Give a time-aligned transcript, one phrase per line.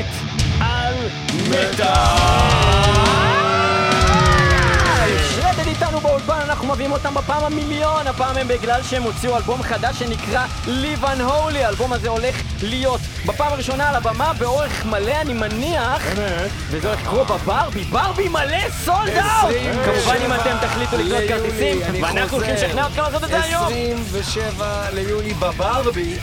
[0.00, 0.06] מת
[0.60, 0.94] על
[1.48, 1.90] מטאל.
[5.34, 9.98] שרדד איתנו באולפן, אנחנו מביאים אותם בפעם המיליון, הפעם הם בגלל שהם הוציאו אלבום חדש
[9.98, 16.02] שנקרא Live Unholy, האלבום הזה הולך להיות בפעם הראשונה על הבמה באורך מלא, אני מניח.
[16.70, 19.54] וזה הולך לקרות בברבי, ברבי מלא סולד אאוט!
[19.84, 22.36] כמובן אם אתם תחליטו לקנות כרטיסים, ואנחנו.
[22.36, 23.72] הולכים לשכנע אתכם לעשות את זה היום!
[24.08, 26.16] 27 ליולי בברבי.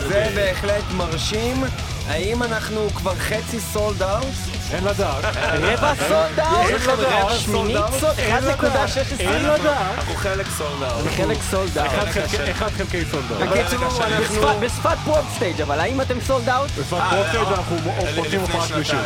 [0.00, 1.64] שזה בהחלט מרשים.
[2.08, 4.57] האם אנחנו כבר חצי סולד אאוט?
[4.74, 5.24] אין לדעת.
[5.62, 6.70] רבע סולד אאוט?
[6.70, 8.00] יש לכם רבע שמינית sold out?
[8.00, 8.88] סולד, אין לדעת.
[8.88, 9.76] 1.16 אין לדעת.
[9.98, 11.06] אנחנו חלק סולד אאוט.
[11.16, 11.90] חלק סולד אאוט.
[12.50, 13.38] אחד חלקי- סולדות.
[13.38, 14.40] בקיצור, אנחנו...
[14.40, 16.70] בשפת- בשפת פרופ סטייג', אבל האם אתם סולד אאוט?
[16.70, 17.76] בפרט פרופטייד אנחנו
[18.16, 18.82] פותחים לפני הופעת שנתיים.
[18.82, 18.98] גישור.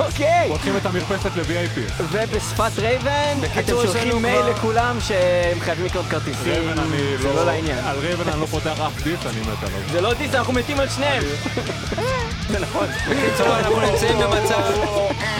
[0.06, 0.48] אוקיי.
[0.48, 2.02] פותחים את המרפסת ל-VIP.
[2.12, 7.78] ובשפת רייבן, אתם שולחים מייל לכולם שהם חייבים לקנות כרטיסים, רייבן אני זה לא לעניין.
[7.78, 9.80] על רייבן אני לא פותח אף diss, אני מת עליו.
[9.92, 11.22] זה לא diss, אנחנו מתים על שניהם.
[12.50, 12.86] זה נכון.
[13.10, 14.60] בקיצור, אנחנו נמצאים במצב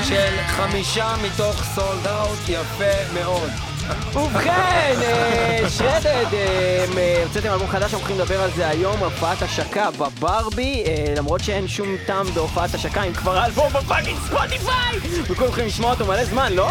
[0.08, 3.50] של חמישה מתוך sold out, יפה מאוד.
[4.14, 9.90] ובכן, אה, שרדד, אה, הוצאתם אלבום חדש, אנחנו הולכים לדבר על זה היום, הופעת השקה
[9.90, 15.22] בברבי, אה, למרות שאין שום טעם בהופעת השקה, אם כבר האלבום ב fucking ספוטיפיי!
[15.22, 16.70] וכולם יכולים לשמוע אותו מלא זמן, לא?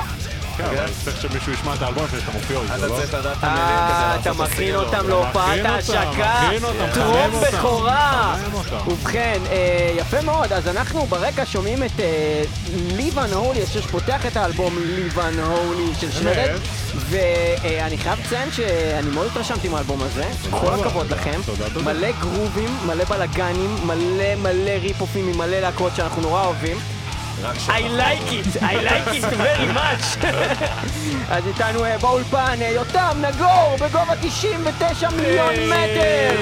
[0.60, 3.00] כן, אבל צריך שמישהו ישמע את האלבום שאתה מופיע איתו, לא?
[3.44, 4.76] אה, אתה מכין.
[4.76, 6.50] אותם להופעת ההשקה,
[6.94, 8.36] טרום בכורה.
[8.88, 11.92] ובכן, אה, יפה מאוד, אז אנחנו ברקע שומעים את
[12.96, 16.50] ליבן הולי, שפותח את האלבום ליבן הולי של אמת.
[17.10, 20.86] ואני חייב לציין שאני מאוד התרשמתי מהאלבום הזה, כל רבה.
[20.88, 21.42] הכבוד לכם.
[21.84, 26.78] מלא גרובים, מלא בלאגנים, מלא מלא ריפופים ממלא להקות שאנחנו נורא אוהבים.
[27.44, 30.26] I like it, I like it very much.
[31.34, 36.36] אז איתנו אה, באולפן אה, יותם נגור בגובה 99 מיליון מטר.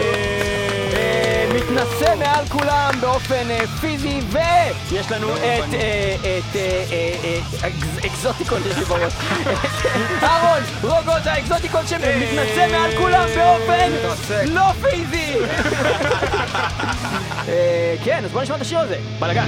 [0.94, 3.48] אה, מתנשא מעל כולם באופן
[3.82, 5.74] פיזי, ויש לנו את
[6.22, 6.56] את
[7.62, 9.14] אקז- אקזוטיקון יש לי בראש.
[10.24, 13.92] אהרון רוגוזה אקזוטיקון שמתנשא מעל כולם באופן.
[14.46, 15.34] לא פיזי.
[18.04, 19.48] כן, אז בוא נשמע את השיר הזה, בלאגן.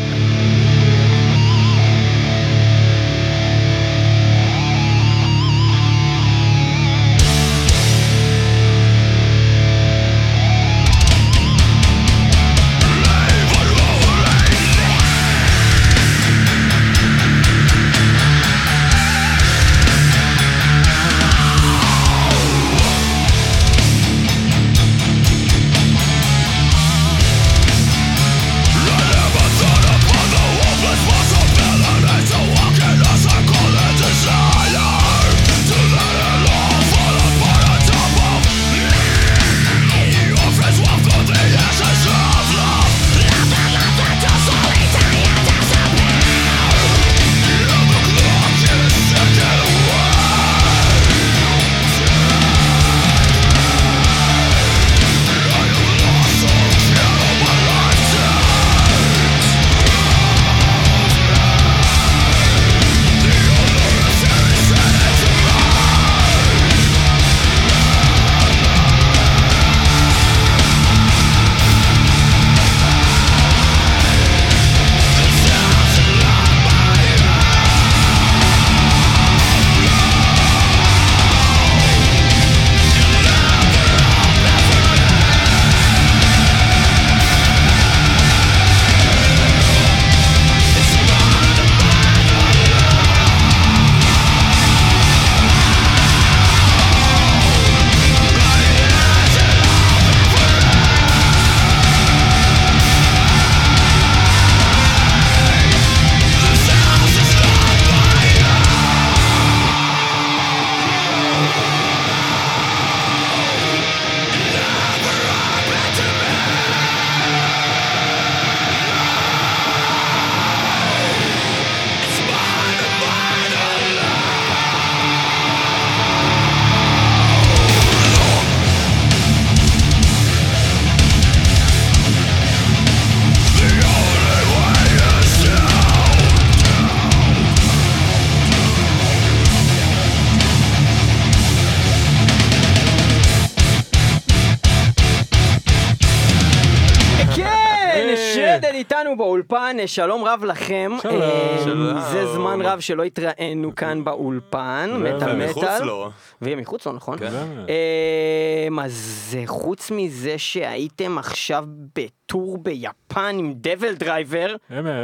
[149.80, 150.92] אה, שלום רב לכם.
[151.02, 151.22] שלום.
[151.22, 152.00] אה, שלום.
[152.12, 155.86] זה זמן רב שלא התראינו כאן באולפן, מטאל ומחוץ מטאל.
[155.86, 156.10] לו.
[156.42, 157.18] ויהיה מחוץ לו, נכון?
[157.18, 157.32] כן.
[157.70, 161.66] אה, אז חוץ מזה שהייתם עכשיו
[161.96, 164.56] ב tour ביפן עם דבל דרייבר.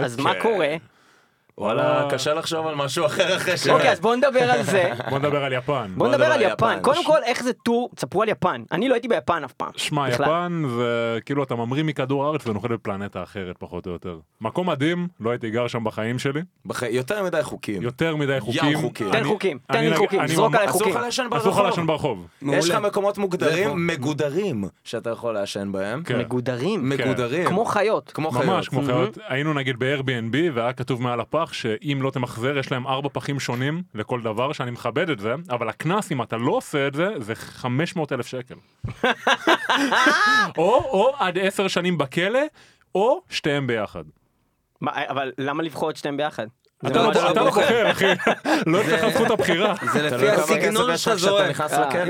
[0.04, 0.40] אז מה כן.
[0.42, 0.76] קורה?
[1.58, 3.68] וואלה, קשה לחשוב על משהו אחר אחרי ש...
[3.68, 4.92] אוקיי, אז בואו נדבר על זה.
[5.10, 5.92] בוא נדבר על יפן.
[5.98, 6.78] בואו נדבר על יפן.
[6.82, 7.90] קודם כל, איך זה tour?
[7.96, 8.64] תספרו על יפן.
[8.72, 9.70] אני לא הייתי ביפן אף פעם.
[9.76, 10.10] שמע.
[10.10, 14.18] יפן זה כאילו אתה ממריא מכדור הארץ ונוחת בפלנטה אחרת פחות או יותר.
[14.42, 16.42] מקום מדהים, לא הייתי גר שם בחיים שלי.
[16.90, 17.82] יותר מדי חוקים.
[17.82, 18.78] יותר מדי חוקים.
[18.82, 19.10] חוקים.
[19.12, 20.94] תן אני- חוקים, תן אני לי חוקים, אני זרוק אסור חוקים.
[20.96, 21.66] לך לעשן אסור לך ברחוב.
[21.66, 22.28] לעשן ברחוב.
[22.42, 22.76] יש לך.
[22.76, 23.88] מקומות מוגדרים?
[23.88, 26.04] מגודרים, שאתה יכול לעשן בהם.
[26.04, 26.20] כן.
[26.20, 26.90] מגודרים.
[26.90, 27.48] מגודרים.
[27.48, 28.12] כמו חיות.
[28.14, 28.46] כמו חיות.
[28.46, 29.18] ממש כמו חיות.
[29.28, 33.84] היינו נגיד ב-Airbnb והיה כתוב מעל הפח שאם לא תמחזר יש להם ארבע פחים שונים
[33.94, 37.36] לכל דבר שאני מכבד את זה אבל הקנס אם אתה לא עושה את זה זה
[37.36, 38.56] 500 אלף שקל.
[40.58, 42.40] או או עד עשר שנים בכלא
[42.96, 44.04] או שתיהם ביחד.
[44.82, 46.48] מה, אבל למה לבחור את שתיהם ביחד?
[46.88, 48.06] אתה לא- לא בוחר אחי,
[48.68, 49.74] לא יש לך זכות הבחירה.
[49.94, 51.56] זה לפי כמה הסגנון שאתה זורק.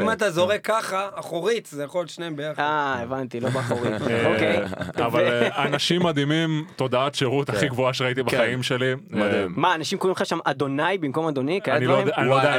[0.01, 2.63] אם אתה זורק ככה, אחורית, זה יכול להיות שניהם ביחד.
[2.63, 3.93] אה, הבנתי, לא באחורית.
[4.09, 4.59] אה, אוקיי.
[5.05, 8.93] אבל אה, אנשים מדהימים, תודעת שירות הכי גבוהה שראיתי בחיים שלי.
[9.09, 9.33] מדהים.
[9.41, 11.59] אה, מה, אנשים קוראים לך שם אדוני במקום אדוני?
[11.67, 11.93] אני לא?
[11.93, 12.53] יודע, אני לא וואי, יודע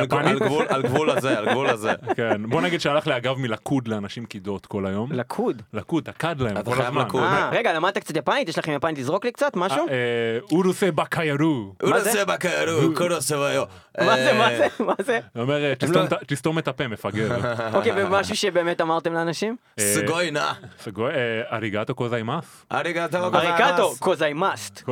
[0.69, 1.93] על גבול- הזה, על גבול הזה.
[2.17, 5.13] כן, בוא נגיד שהלך לי אגב מלכוד לאנשים קידות כל היום.
[5.13, 5.63] לקוד.
[5.73, 7.01] לקוד, תקד להם אתה כל חייב הזמן.
[7.07, 7.23] לקוד.
[7.53, 8.49] רגע, למדת קצת יפנית?
[8.49, 9.53] יש לכם יפנית לזרוק לי קצת?
[9.57, 9.87] משהו?
[10.53, 11.73] אורוסה בקיירו.
[12.05, 12.25] מה זה?
[12.25, 13.65] בקרו, קורוסה ויו.
[14.01, 15.21] מה זה, מה זה, מה זה?
[15.35, 15.73] הוא אומר, אה,
[16.27, 17.29] תסתום את הפה, מפגר.
[17.75, 19.57] אוקיי, ומשהו שבאמת אמרתם לאנשים?
[19.79, 20.53] אה, סגוי נא.
[20.83, 22.45] סגוי, אה, אריגטו קוזיימאס.
[22.73, 24.83] אריגטו אריקטו, קוזאי מאסט.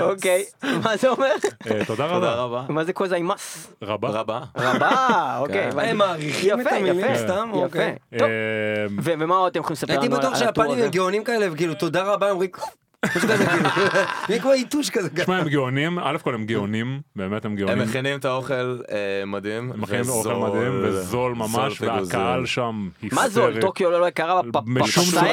[0.00, 0.44] אוקיי,
[0.84, 1.32] מה זה אומר?
[1.70, 2.64] אה, תודה רבה.
[2.68, 3.72] מה זה קוזאי מאס?
[3.82, 4.08] רבה.
[4.08, 4.40] רבה.
[4.56, 5.72] רבה, אוקיי.
[5.72, 5.78] כן.
[5.78, 7.48] הם מעריכים את יפה, המילים יפה, סתם?
[7.50, 7.64] יפה.
[7.64, 7.94] אוקיי.
[8.18, 10.76] טוב, אה, ו- ומה עוד אתם יכולים לספר לנו הייתי על בטוח על הטור שהפנים
[10.76, 10.84] הזה?
[10.84, 12.50] הם גאונים כאלה, וכאילו תודה רבה, הם אומרים,
[14.28, 15.08] זה כמו יתוש כזה.
[15.10, 17.78] תשמע, הם גאונים, א' כל הם גאונים, באמת הם הם גאונים.
[17.78, 19.72] מכינים את האוכל אה, מדהים.
[19.72, 20.48] הם מכינים אוכל וזול.
[20.48, 21.80] מדהים וזול ממש.
[21.80, 23.22] והקהל שם היסטרי.
[23.22, 23.60] מה זול?
[23.60, 24.40] טוקיו לא יקרה?
[24.42, 24.60] דבר,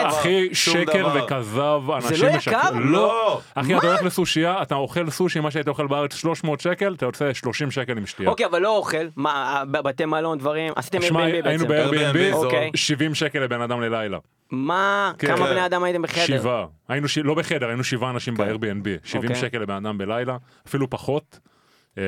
[0.10, 1.08] אחי, שקר.
[1.16, 2.38] וכזב, אנשים לא יקר?
[2.38, 2.92] משקרים.
[2.92, 3.42] לא.
[3.56, 7.34] אחי, אתה הולך לסושייה, אתה אוכל סושי, מה שהיית אוכל בארץ 300 שקל, אתה יוצא
[7.34, 8.30] 30 שקל עם שתייה.
[8.30, 9.06] אוקיי, אבל לא אוכל.
[9.16, 10.74] מה, בתי מלון, דברים?
[10.76, 11.92] עשיתם Airbnb היינו בעצם.
[11.92, 12.46] ב-Airbnb, זול.
[12.46, 12.72] אוקיי.
[12.76, 14.18] 70 שקל לבן אדם ללילה.
[14.52, 15.28] מה, כן.
[15.36, 16.26] כמה בני אדם הייתם בחדר?
[16.26, 16.66] שבעה.
[16.90, 18.88] היינו, ש- לא בחדר, היינו שבעה אנשים ב-Airbnb.
[19.04, 19.36] 70 אוקיי.
[19.42, 20.38] שקל לבן אדם בלילה,
[20.68, 21.40] אפילו פחות.
[21.98, 22.04] אה,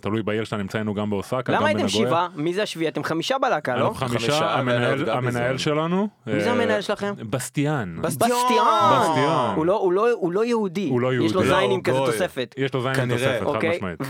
[0.00, 2.08] תלוי בעיר שאתה נמצא, היינו גם באוסקה, גם למה הייתם בנגויה.
[2.08, 2.28] שבעה?
[2.36, 2.88] מי זה השביעי?
[2.88, 3.90] אתם חמישה בלהקה, לא?
[3.94, 6.08] חמישה, המנהל- שלנו.
[6.26, 7.14] מי זה אה, המנהל שלכם?
[7.30, 7.96] בסטיאן.
[8.00, 8.28] בסטיאן.
[8.28, 9.52] בסטיאן.
[9.56, 10.88] הוא לא- לא- הוא לא יהודי.
[10.88, 11.48] הוא לא יש לו יהודי.
[11.48, 11.98] זיינים לא, כזה.
[12.12, 12.54] תוספת.
[12.58, 13.18] יש לו כנראה.
[13.18, 14.00] תוספת, חד אוקיי, משמעית.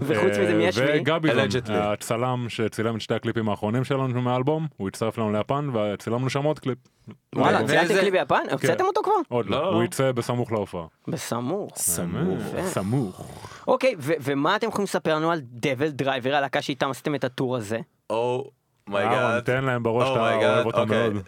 [0.00, 1.00] וחוץ מזה מי השביעי?
[1.00, 1.48] וגביזון.
[1.68, 6.58] הצלם שצילם את שתי הקליפים האחרונים שלנו מהאלבום, הוא הצטרף לנו ליפן וצילמנו שם עוד
[6.58, 6.78] קליפ.
[7.38, 8.42] וואלה, ואיזה- צילמתם קליפ ביפן?
[8.52, 9.12] הוצאתם אותו כבר?
[9.28, 9.84] עוד לא, לא, הוא.
[9.84, 10.84] יצא בסמוך להופעה.
[11.08, 11.72] בסמוך.
[11.76, 12.42] סמוך.
[12.64, 13.26] סמוך.
[13.66, 17.56] אוקיי, ו- ומה אתם יכולים לספר לנו על DevilDriver, הלהקה שאיתם עשיתם את ה tour
[17.56, 17.78] הזה?
[18.10, 18.50] או
[18.88, 19.40] אהרון, my God.
[19.44, 21.08] תן להם בראש, Oh אתה my אוהב God, אותם אוקיי.
[21.10, 21.22] מאוד.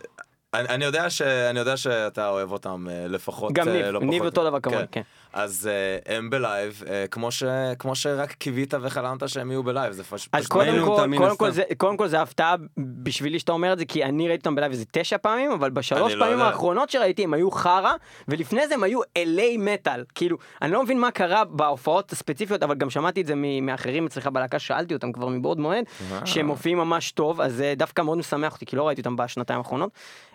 [0.55, 4.23] אני יודע ש- אני יודע שאתה אוהב אותם אה, לפחות, גם אה, ניב, לא ניב.
[4.25, 5.01] אותו דבר כמובן, כן.
[5.33, 7.43] אז אה, הם בלייב, אה, כמו ש-
[7.79, 11.51] כמו שרק קיווית וחלמת שהם יהיו בלייב, זה פש- אז פשוט קודם כל, קודם כל.
[11.51, 12.55] זה, קודם כל זה הפתעה
[13.03, 16.13] בשבילי שאתה אומר את זה, כי אני ראיתי אותם בלייב איזה תשע פעמים, אבל בשלוש
[16.13, 16.41] לא פעמים.
[16.41, 17.93] האחרונות שראיתי הם היו חרא,
[18.29, 20.05] ולפני זה הם היו אלי מטאל.
[20.15, 24.27] כאילו, אני לא מבין מה קרה בהופעות הספציפיות, אבל גם שמעתי את זה מאחרים אצלך
[24.27, 25.85] בלהקה, שאלתי אותם כבר מבעוד מועד,
[26.25, 29.59] שהם מופיעים ממש טוב, אז זה דווקא מאוד משמח אותי, כי לא ראיתי אותם בשנתיים
[29.59, 29.91] האחרונות.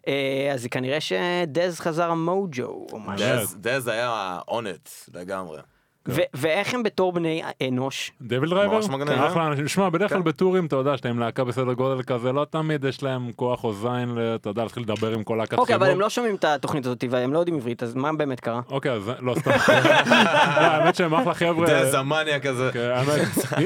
[0.07, 3.27] אה, אז כנראה שדז חזר המוג'ו, או משהו.
[3.55, 5.61] דז היה on it לגמרי.
[6.07, 8.11] ו- ואיך הם בתור בני אנוש?
[8.21, 8.75] DevilDriver?
[8.75, 9.19] ממש מגניב.
[9.19, 9.67] אחלה אנשים.
[9.67, 10.23] שמע, בדרך כלל כן.
[10.23, 13.73] בטורים, אתה יודע שאתה עם להקה בסדר גודל כזה, לא תמיד יש להם כוח או
[13.73, 15.93] זין, אתה יודע, להתחיל לדבר עם כל להקת אוקיי, אבל חיבור.
[15.95, 18.61] הם לא שומעים את התוכנית הזאת, והם לא יודעים עברית, אז מה באמת קרה?
[18.71, 19.51] אוקיי, אז לא סתם.
[19.51, 21.67] לא, האמת שהם אחלה חבר'ה.
[21.67, 22.69] דז המאניה כזה.
[22.73, 22.93] כן,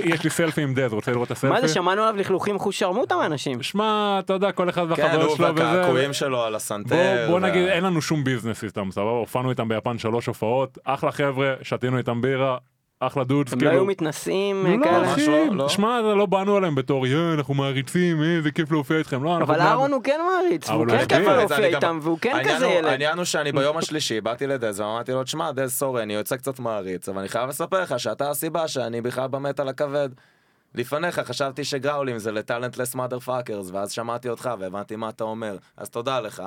[0.03, 1.53] יש לי סלפי עם דז, רוצה לראות את הסלפי?
[1.53, 3.63] מה זה, שמענו עליו לכלוכים חוש שרמוטה מאנשים.
[3.63, 5.63] שמע, אתה יודע, כל אחד כן, והחברות הוא שלו וזה.
[5.63, 7.25] והקעקועים שלו על הסנטר.
[7.29, 9.10] בוא נגיד, אין לנו שום ביזנס איתם, סבבה?
[9.10, 12.58] הופענו איתם ביפן שלוש הופעות, אחלה חבר'ה, שתינו איתם בירה,
[13.00, 13.72] אחלה דודס, הם כאילו.
[13.72, 15.00] לא היו מתנשאים לא, כאלה.
[15.00, 15.70] ממש אחי, לא, לא.
[15.70, 19.46] שמע, לא באנו עליהם בתור, יא, אנחנו מעריצים, אה, איזה כיף להופיע איתכם, לא, אנחנו...
[19.46, 22.68] אבל בני אדם." אהרון הוא כן מעריץ, הוא כן כיף להופיע איתם, והוא כן כזה
[22.68, 22.86] ילד.
[22.86, 26.60] העניין הוא שאני ביום השלישי באתי לדז ואמרתי לו, תשמע, דז, sorry, אני יוצא קצת
[26.60, 30.10] מעריץ, אבל אני חייב לספר לך שאתה הסיבה שאני בכלל במטאל הכבד.
[30.76, 35.58] לפניך חשבתי שגראולים זה ל talentless motherfuckers, ואז שמעתי אותך והבנתי מה אתה אומר.
[35.78, 36.44] אז תודה לך,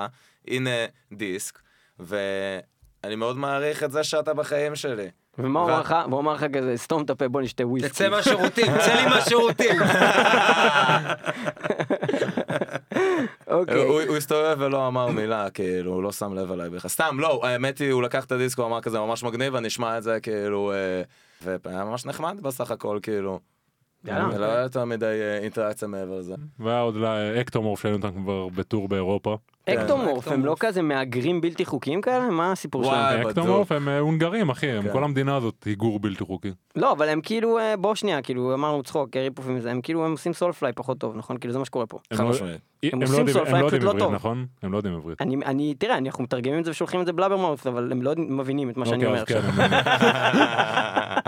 [0.48, 0.70] הנה
[1.12, 1.58] דיסק,
[1.98, 5.08] ואני מאוד מעריך את זה שאתה בחיים שלי.
[5.38, 5.96] ומה הוא אמר לך?
[6.08, 7.90] והוא אמר לך כזה, סתום את הפה, בוא נשתה וויסקי.
[7.90, 9.80] תצא מהשירותים, צא לי מהשירותים.
[13.46, 13.82] אוקיי.
[13.84, 16.88] הוא הסתובב ולא אמר מילה, כאילו, הוא לא שם לב עליי בכלל.
[16.88, 19.98] סתם, לא, האמת היא, הוא לקח את הדיסק, הוא אמר כזה ממש מגניב, אני אשמע
[19.98, 21.02] את זה, כאילו, אה,
[21.64, 23.40] והיה ממש נחמד בסך הכל, כאילו.
[24.04, 26.34] לא היה יותר מדי אה, אינטראקציה מעבר לזה.
[26.58, 29.36] והיה עוד לאקטומורף שהיינו אותם כבר בטור באירופה.
[29.68, 30.56] אקטומורף, הם לא.
[30.60, 32.30] כזה מהגרים בלתי חוקיים כאלה?
[32.30, 32.84] מה הסיפור.
[32.84, 33.26] שלהם?
[33.26, 34.92] אקטומורף הם אה, הונגרים אחי, הם כן.
[34.92, 36.50] כל המדינה הזאת היגור בלתי חוקי.
[36.76, 40.10] לא, אבל הם כאילו, אה, בוא שנייה, כאילו, אמרנו צחוק, ריפופים וזה, הם כאילו, הם
[40.12, 41.36] עושים סולפליי פחות טוב, נכון?
[41.38, 41.98] כאילו, זה מה שקורה פה.
[42.10, 42.46] הם לא- לא עושים
[43.18, 44.12] יודעים- Soulfly, הם לא פשוט לא עברית טוב.
[44.14, 44.46] נכון?
[44.62, 45.22] הם לא יודעים עברית.
[45.22, 48.70] אני, אני, תראה, אנחנו מתרגמים את זה ושולחים את זה בלאברמאוס, אבל הם לא מבינים
[48.70, 49.52] את מה שאני אוקיי, אומר כן, עכשיו.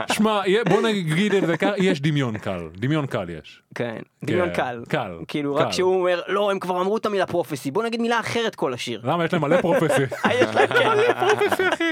[0.17, 3.63] שמע, בוא נגיד את זה ככה, יש דמיון קל, דמיון קל יש.
[3.75, 4.83] כן, דמיון כן, קל.
[4.89, 5.55] קל, כאילו.
[5.55, 8.75] רק שהוא אומר, לא, הם כבר אמרו את המילה Prophecy, בוא נגיד מילה אחרת כל
[8.75, 9.01] השיר.
[9.05, 10.03] למה יש להם מלא Prophecy?
[10.41, 11.91] יש להם כאלה Prophecy אחי.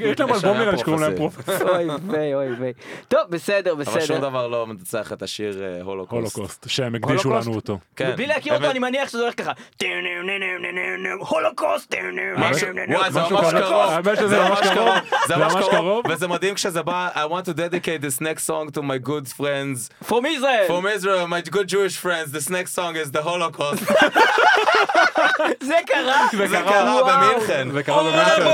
[0.00, 1.50] יש להם אלבום נראה שקוראים להם Prophecy.
[1.70, 2.72] אוי ויי, אוי ויי.
[3.08, 4.18] טוב, בסדר, אבל שום בסדר.
[4.18, 6.36] דבר לא מנצח את השיר אה, Holocaust.
[6.36, 7.30] Holocaust, שהם הקדישו?
[7.30, 7.78] לנו אותו.
[7.96, 8.10] כן.
[8.12, 8.70] ובלי להכיר אותו.
[8.70, 9.52] אני מניח שזה הולך ככה.
[11.28, 11.94] הולוקוסט.
[12.38, 13.52] וואי, זה ממש.
[13.52, 13.90] קרוב.
[13.90, 14.94] האמת שזה ממש קרוב.
[15.26, 15.68] זה ממש.
[15.70, 16.04] קרוב.
[16.10, 19.90] וזה מדהים כשזה בא, I want to dedicate this next song to my good friends
[20.04, 20.66] From Israel.
[20.66, 22.28] from Israel, my good Jewish friends.
[22.32, 23.84] This next song is the Holocaust.
[25.68, 26.26] זה קרה.
[26.48, 27.02] זה קרה.
[27.02, 27.70] במינכן.
[27.70, 28.42] זה קרה במינכן.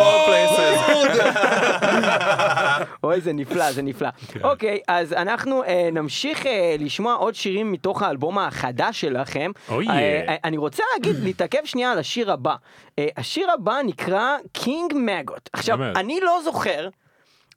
[3.04, 4.08] אוי, זה נפלא, זה נפלא.
[4.42, 9.50] אוקיי, אז אנחנו אה, נמשיך אה, לשמוע עוד שירים מתוך האלבום החדש שלכם.
[9.70, 12.54] אה, אני רוצה להגיד, להתעכב שנייה על השיר הבא.
[13.16, 15.50] השיר הבא נקרא King Maggot.
[15.52, 15.78] עכשיו.
[15.96, 16.88] אני לא זוכר,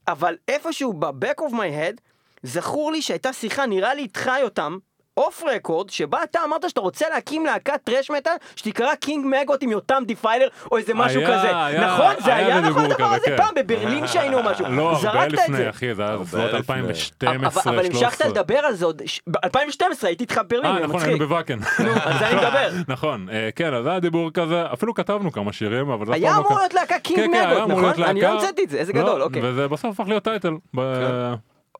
[0.07, 2.01] אבל איפשהו ב-back of my head,
[2.43, 4.77] זכור לי שהייתה שיחה, נראה לי איתך יותם.
[5.17, 9.71] off record, שבה אתה אמרת שאתה רוצה להקים להקת thrash metal שתקרא King Maggot עם
[9.71, 12.13] יותם Defiler או איזה משהו היה, כזה, היה, נכון?
[12.23, 13.37] זה היה היה נכון הדבר הזה כן.
[13.37, 15.69] פעם בברלין שהיינו או משהו, לא, הרבה לפני זה.
[15.69, 16.57] אחי, זה היה בסביבות לפני.
[16.57, 18.27] 2012, אבל המשכת 13.
[18.27, 21.07] לדבר על זה עוד, ב-2012 הייתי איתך בברלין, אה נכון, מצחיק.
[21.09, 21.59] היינו בוואקן.
[22.03, 22.69] על זה אני מדבר.
[22.87, 26.37] נכון, אה, כן, אז היה דיבור כזה, אפילו כתבנו כמה שירים, אבל זה היה לא
[26.37, 26.57] אמור.
[26.59, 28.09] להיות להקה כן, King כן, היה Maggot, אמור להיות נכון?
[28.09, 28.27] אני לא.
[28.27, 29.41] המצאתי את זה, איזה לא, גדול, אוקיי.
[29.45, 30.53] וזה בסוף הפך להיות title.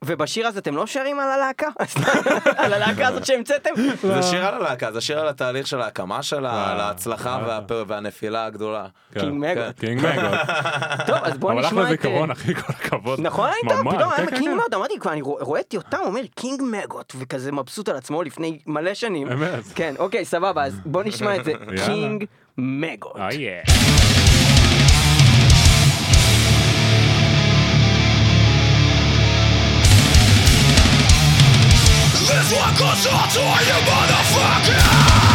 [0.05, 1.67] ובשיר הזה אתם לא שרים על הלהקה?
[2.63, 3.69] על הלהקה הזאת שהמצאתם?
[4.15, 7.59] זה שיר על הלהקה, זה שיר על התהליך של ההקמה שלה, על ההצלחה אה.
[7.87, 8.85] והנפילה הגדולה.
[9.13, 9.19] כן.
[9.19, 9.79] King Maggot.
[9.79, 10.39] King Maggot.
[11.07, 11.89] טוב, אז בוא אבל אחלה נשמע את...
[11.89, 13.19] זיכרון אחי, כל הכבוד.
[13.21, 13.65] נכון, היית?
[13.79, 14.57] פתאום כן, היה כן, King כן.
[14.57, 18.59] Maggot, אמרתי, אני רוא- רואה את יותם אומר King Maggot, וכזה מבסוט על עצמו לפני
[18.67, 19.31] מלא שנים.
[19.31, 19.63] אמת.
[19.75, 21.53] כן, אוקיי, סבבה, אז בוא נשמע את זה.
[21.85, 22.25] King
[22.57, 23.15] Maggot.
[32.31, 35.30] This one goes out to you motherfuckers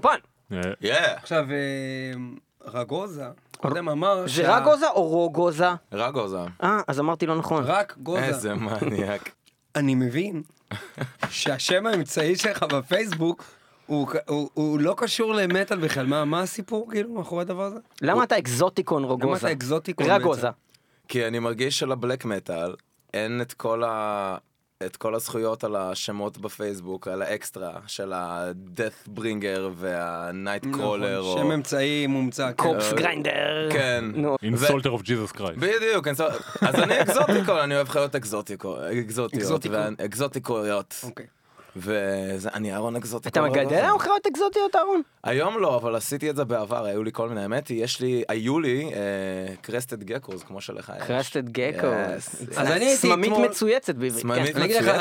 [0.00, 0.18] באולפן.
[0.52, 1.14] אה.
[1.16, 2.12] עכשיו, אה,
[2.66, 3.24] רגוזה,
[3.56, 5.68] קודם אמר זה רגוזה או רוגוזה?
[5.92, 6.38] רגוזה.
[6.62, 7.64] אה, אז אמרתי לא נכון.
[7.66, 8.24] רק גוזה.
[8.24, 9.30] איזה מניאק.
[9.76, 10.42] אני מבין
[11.30, 13.44] שהשם האמצעי שלך בפייסבוק
[13.86, 16.06] הוא, הוא, הוא לא קשור למטאל בכלל.
[16.06, 17.78] מה, מה הסיפור כאילו מאחורי הדבר הזה?
[18.02, 19.26] למה אתה אקזוטיקון רוגוזה?
[19.28, 20.48] למה אתה אקזוטיקון רגוזה.
[21.08, 22.74] כי אני מרגיש שלבלק מטאל
[23.14, 24.36] אין את כל ה...
[24.82, 31.20] את כל הזכויות על השמות בפייסבוק, על האקסטרה של ה-death bringer וה-night crawler.
[31.20, 32.52] נכון, שם אמצעי מומצא.
[32.52, 33.68] Corpse אה, grinder.
[33.72, 34.04] כן.
[34.42, 35.58] Insulter of Jesus Christ.
[35.58, 36.08] בדיוק.
[36.60, 39.74] אז אני אקזוטיקו, אני אוהב חיות אקזוטיקו, אקזוטיות, אקזוטיקו.
[40.04, 41.26] אקזוטיקויות, אוקיי.
[41.76, 43.28] ואני אהרון אקזוטיקו.
[43.28, 45.02] אתה מגדל היום חיות אקזוטיות, אהרון?
[45.24, 48.22] היום לא, אבל עשיתי את זה בעבר, היו לי כל מיני, האמת היא, יש לי,
[48.28, 48.90] היו לי
[49.60, 51.06] crested geckos, כמו שלך יש.
[51.06, 51.86] crested gecko.
[51.86, 52.60] Yes.
[52.60, 54.22] אז אני הייתי סממית מצויצת בעברית.
[54.22, 54.62] סממית כן.
[54.62, 54.98] מצויצת,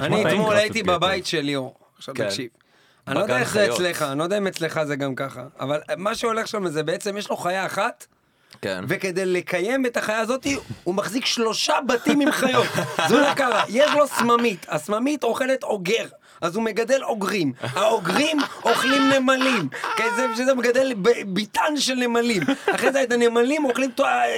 [0.00, 0.82] אני אתמול- הייתי.
[0.82, 1.74] בבית של ליאור.
[1.96, 2.24] עכשיו כן.
[2.28, 2.48] תקשיב.
[3.06, 3.72] אני לא יודע איך זה.
[3.72, 7.16] אצלך, אני לא יודע אם אצלך זה גם ככה, אבל מה שהולך שם זה בעצם
[7.16, 8.06] יש לו חיה אחת,
[8.62, 8.84] כן.
[8.88, 10.46] וכדי לקיים את החיה הזאת,
[10.84, 12.66] הוא מחזיק שלושה בתים עם חיות.
[13.08, 16.06] זה לא קרה, יש לו סממית, הסממית אוכלת אוגר.
[16.40, 20.92] אז הוא מגדל אוגרים, האוגרים אוכלים נמלים, כי זה, שזה מגדל
[21.26, 22.42] ביתן של נמלים,
[22.74, 23.90] אחרי זה את הנמלים אוכלים,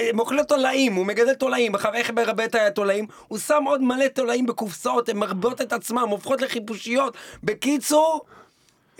[0.09, 3.07] הם אוכלים תולעים, הוא מגדל תולעים, עכשיו איך מרבה את התולעים?
[3.27, 8.21] הוא שם עוד מלא תולעים בקופסאות, הן מרבות את עצמם, הופכות לחיפושיות, בקיצור,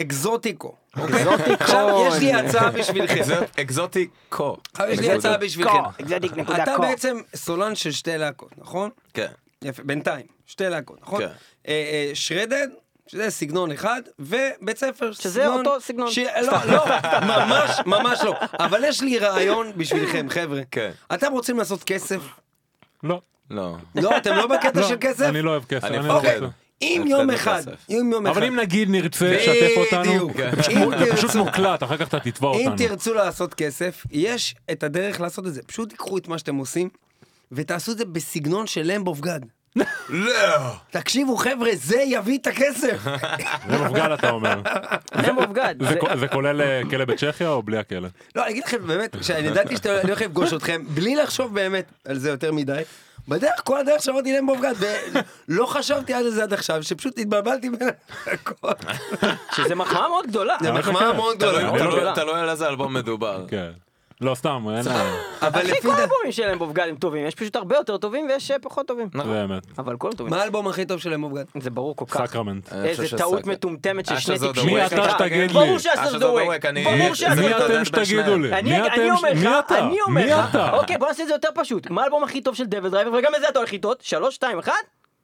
[0.01, 0.75] אקזוטיקו.
[0.97, 1.15] אוקיי?
[1.21, 1.53] אקזוטיקו.
[1.63, 3.21] עכשיו יש לי הצעה בשבילכם.
[3.21, 4.57] אקזוט- אקזוטיקו.
[4.71, 5.77] עכשיו יש לי הצעה בשבילכם.
[6.35, 6.77] נקודה אתה.
[6.77, 8.89] בעצם סולן של שתי להקות, נכון?
[9.13, 9.27] כן.
[9.61, 11.21] יפה, בינתיים, שתי להקות, נכון?
[11.21, 11.27] כן.
[11.67, 12.67] אה, אה, שרדד,
[13.07, 16.11] שזה סגנון אחד, ובית ספר, שזה אותו סגנון.
[16.11, 16.19] ש...
[16.19, 16.85] לא, לא,
[17.21, 18.35] ממש, ממש לא.
[18.59, 20.61] אבל יש לי רעיון בשבילכם, חבר'ה.
[20.71, 20.91] כן.
[21.13, 22.19] אתם רוצים לעשות כסף?
[23.03, 23.21] לא.
[23.51, 23.75] לא.
[23.95, 25.25] לא, אתם לא בקטע לא, של כסף?
[25.25, 25.83] אני לא אוהב כסף.
[25.83, 26.37] אני רוצה.
[26.85, 27.29] אם יום.
[27.29, 30.29] אחד, אם יום אחד, אבל אם נגיד נרצה לשתף אותנו.
[30.37, 32.87] זה פשוט- אם מוקלט, אחר כך אתה תתבע אם אותנו.
[32.87, 35.61] תרצו לעשות כסף, יש את הדרך לעשות את זה.
[35.63, 36.89] פשוט תיקחו את מה שאתם עושים,
[37.51, 39.45] ותעשו את זה בסגנון של Lamb of God.
[40.09, 40.33] לא.
[40.91, 42.97] תקשיבו חבר'ה, זה יביא את הכסף.
[43.69, 44.61] זה מפגל אתה אומר.
[45.27, 45.83] Lamb of God.
[45.89, 48.07] זה כו- זה כולל אה, כלא בצ'כיה או בלי הכלא?
[48.35, 52.17] לא, אני אגיד לכם באמת, שאני ידעתי שאני הולך לפגוש אתכם, בלי לחשוב באמת על
[52.19, 52.81] זה יותר מדי.
[53.27, 54.73] בדרך, כל הדרך שמעתי להם בובגד,
[55.49, 57.89] ולא חשבתי על זה עד עכשיו, שפשוט התבלבלתי בין
[58.25, 58.71] הכל.
[59.55, 60.55] שזה מחמאה מאוד גדולה.
[60.61, 61.13] זה האמת מחמאה.
[61.13, 61.61] מאוד גדולה.
[61.63, 63.45] לא- תלוי- תלוי על איזה אלבום מדובר.
[64.21, 64.87] לא, סתם, אין...
[65.41, 68.51] אבל אחי, לפי כל דעתי, האלבומים שלהם בובגדים טובים, יש פשוט הרבה יותר טובים ויש
[68.51, 69.07] אה, פחות טובים.
[69.13, 69.63] זה אמת.
[69.79, 70.33] אבל כולם טובים.
[70.33, 71.43] מה האלבום הכי טוב שלהם בובגד?
[71.59, 72.25] זה ברור כל כך.
[72.25, 72.73] סקרמנט.
[72.73, 74.65] אני חושב איזה טעות מטומטמת של אה, שני טיפשים.
[74.73, 75.09] מי אתה.
[75.09, 75.47] שתגיד לי?
[75.47, 76.01] ברור שאסר
[76.37, 78.37] אה, אני- ברור מי- שאסר מי דה אתם שתגידו.
[78.37, 78.53] לי?
[78.53, 79.11] אני, מי?
[79.11, 79.79] אומר מי לך, אתה?
[79.79, 80.57] אני אומר מי לך?
[80.73, 83.31] אוקיי בוא נעשה את זה יותר פשוט, מה האלבום הכי טוב של דוויד דרייבר וגם
[83.37, 84.71] לזה אתה הולך איתות, שלוש, שתיים, אחד,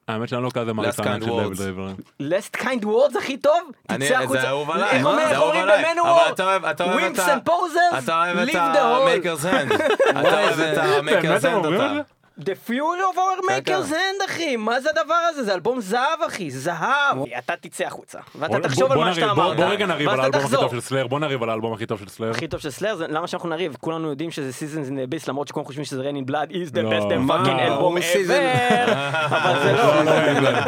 [0.07, 0.71] האמת שאני לא כזה
[1.03, 1.41] Kind של.
[1.41, 1.87] דיוויד דרייבר.
[2.21, 3.59] last kind words הכי טוב,
[3.89, 4.89] אני- תצא זה החוצה, אהוב עליי.
[4.91, 5.83] איך זה אומרים עליי.
[5.85, 9.73] במנוור, אוהב את Wimps ה- and posers, אתה אוהב את leave the hole, ה-Maker's Hand.
[10.09, 13.89] אתה אוהב את ה-Maker's באמת The Fury of our Maker's.
[13.91, 18.59] Hand אחי, מה זה הדבר הזה, זה אלבום זהב אחי, זהב, אתה תצא החוצה, ואתה
[18.59, 20.55] תחשוב על מה שאתה אמרת, בוא רגע נריב על האלבום הכי.
[20.55, 22.29] טוב של Slayer, בוא נריב על האלבום הכי טוב של Slayer.
[22.29, 23.75] הכי טוב של Slayer, למה שאנחנו נריב?
[23.79, 26.73] כולנו יודעים שזה Seasons in the Abyss למרות שכולם חושבים שזה Reign in Blood is
[26.73, 26.89] the לא.
[26.89, 28.91] best damn fucking album ever,
[29.37, 30.59] אבל זה לא, לא, לא.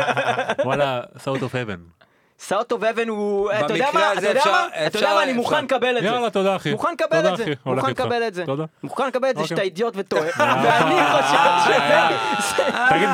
[0.66, 2.03] וואלה, South of Heaven.
[2.48, 5.64] South of Heaven הוא, אתה יודע מה, אתה יודע מה, אתה יודע מה, אני מוכן.
[5.64, 6.08] לקבל את זה.
[6.10, 6.72] יאללה, תודה אחי.
[6.72, 7.90] מוכן לקבל את זה, מוכן.
[7.90, 8.64] לקבל את זה, תודה.
[8.84, 9.48] מוכן לקבל את זה אוקיי.
[9.56, 12.58] שאתה אידיוט וטועה, ואני חושב שזה,
[12.90, 13.10] תגיד,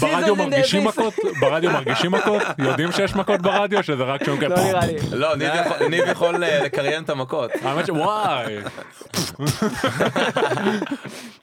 [0.00, 0.84] ברדיו מרגישים.
[0.84, 1.14] מכות?
[1.40, 2.42] ברדיו מרגישים מכות?
[2.58, 3.82] יודעים שיש מכות ברדיו?
[3.82, 4.96] שזה רק שהם לא נראה לי.
[5.12, 7.50] לא, ניב יכול- ניב יכול אה, לקריין את המכות.
[7.64, 8.56] האמת שוואי.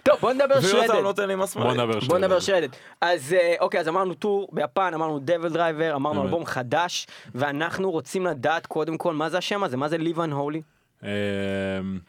[0.03, 1.11] טוב בוא נדבר ואם אתה Shredhead, לא.
[1.55, 2.17] בוא נדבר בוא.
[2.17, 2.67] נדבר Shredhead,
[3.01, 6.23] אז אה, אוקיי אז אמרנו tour ביפן, אמרנו DevilDriver, אמרנו.
[6.23, 10.61] אלבום חדש, ואנחנו רוצים לדעת קודם כל מה זה השם הזה, מה זה Live Unholy,
[11.03, 11.07] אמ,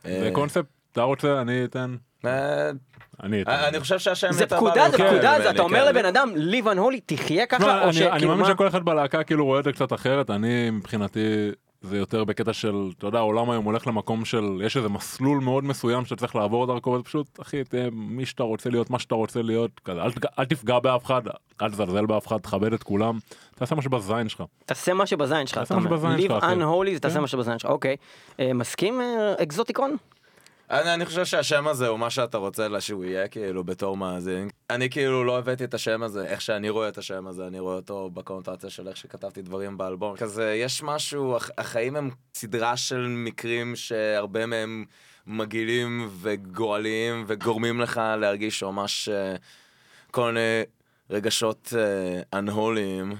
[0.05, 1.40] זה קונספט, אתה רוצה?
[1.40, 1.94] אני אתן.
[2.25, 2.70] אה,
[3.22, 3.42] אני.
[3.46, 5.88] אני חושב שהשם זה פקודה, זה פקודה, כן, זה אתה אומר כן.
[5.94, 9.64] לבן אדם ליב אנהולי, תחיה ככה, או אני- מאמין שכל אחד בלהקה כאילו רואה את
[9.64, 11.51] זה קצת אחרת, אני מבחינתי
[11.82, 15.64] זה יותר בקטע של, אתה יודע, העולם היום הולך למקום של, יש איזה מסלול מאוד
[15.64, 19.14] מסוים שאתה צריך לעבור דרכו, וזה פשוט, אחי, תהיה מי שאתה רוצה להיות, מה שאתה
[19.14, 21.22] רוצה להיות, כזה, אל, אל תפגע באף אחד,
[21.62, 23.18] אל תזלזל באף אחד, תכבד את כולם,
[23.54, 24.42] תעשה מה שבזין שלך.
[24.66, 26.52] תעשה מה שבזין שלך, תעשה אתה מה שבזין שלך, אחי.
[26.52, 27.20] אנהולי, זה תעשה כן.
[27.20, 27.96] מה שבזין שלך, אוקיי,
[28.40, 29.96] אה, מסכים אה, אקזוטיקון?
[30.72, 34.48] אני, אני חושב שהשם הזה הוא מה שאתה רוצה שהוא יהיה כאילו בתור מאזין.
[34.70, 37.74] אני כאילו לא הבאתי את השם הזה, איך שאני רואה את השם הזה, אני רואה
[37.74, 40.16] אותו בקונוטציה של איך שכתבתי דברים באלבום.
[40.16, 44.85] כזה, יש משהו, הח- החיים הם סדרה של מקרים שהרבה מהם
[45.26, 49.35] מגעילים וגועליים וגורמים לך להרגיש ממש אה,
[50.11, 50.62] כל מיני
[51.11, 51.72] רגשות
[52.32, 53.12] אנהוליים.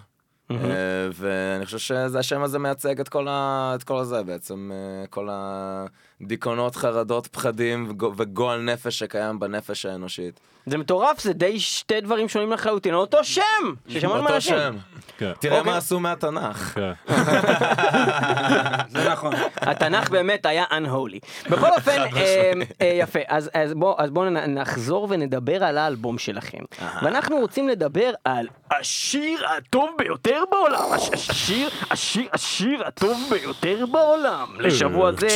[0.51, 3.73] אה, ואני חושב שזה השם הזה מייצג את כל, ה...
[3.75, 5.29] את כל הזה בעצם, אה, כל
[6.23, 10.41] הדיכאונות, חרדות, פחדים וגו- וגועל נפש שקיים בנפש האנושית.
[10.67, 13.43] זה מטורף, זה די שתי דברים שונים לחלוטין, אותו שם!
[13.89, 14.41] ששמענו אותו.
[14.41, 14.77] שם.
[15.19, 15.33] כן.
[15.41, 15.73] תראה אוקיי.
[15.73, 16.75] מה עשו מהתנ"ך.
[16.75, 16.93] כן.
[18.89, 19.33] זה נכון.
[19.57, 21.49] התנ"ך באמת היה unholy.
[21.51, 26.59] בכל אופן, אה, אה, יפה, אז, אז בואו בוא נחזור ונדבר על האלבום שלכם.
[27.03, 30.93] ואנחנו רוצים לדבר על השיר הטוב ביותר בעולם.
[30.93, 34.49] הש- השיר, השיר, השיר הטוב ביותר בעולם.
[34.59, 35.29] לשבוע זה.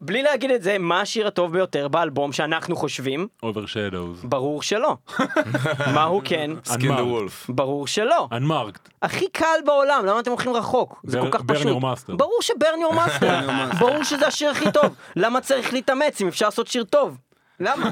[0.00, 3.28] בלי להגיד את זה, מה השיר הטוב ביותר באלבום שאנחנו חושבים?
[3.44, 4.26] Overshadows.
[4.26, 4.96] ברור שלא.
[5.94, 6.50] מה הוא כן?
[6.64, 7.46] Skin the Wolf.
[7.50, 8.28] ברור שלא.
[8.32, 8.88] Unmarked.
[9.02, 11.00] הכי קל בעולם, למה אתם הולכים רחוק?
[11.04, 11.66] זה כל כך פשוט.
[11.66, 12.16] your master.
[12.16, 13.38] ברור ש Burn Your Master.
[13.78, 14.86] ברור שזה השיר הכי טוב.
[15.16, 17.18] למה צריך להתאמץ אם אפשר לעשות שיר טוב?
[17.60, 17.90] למה?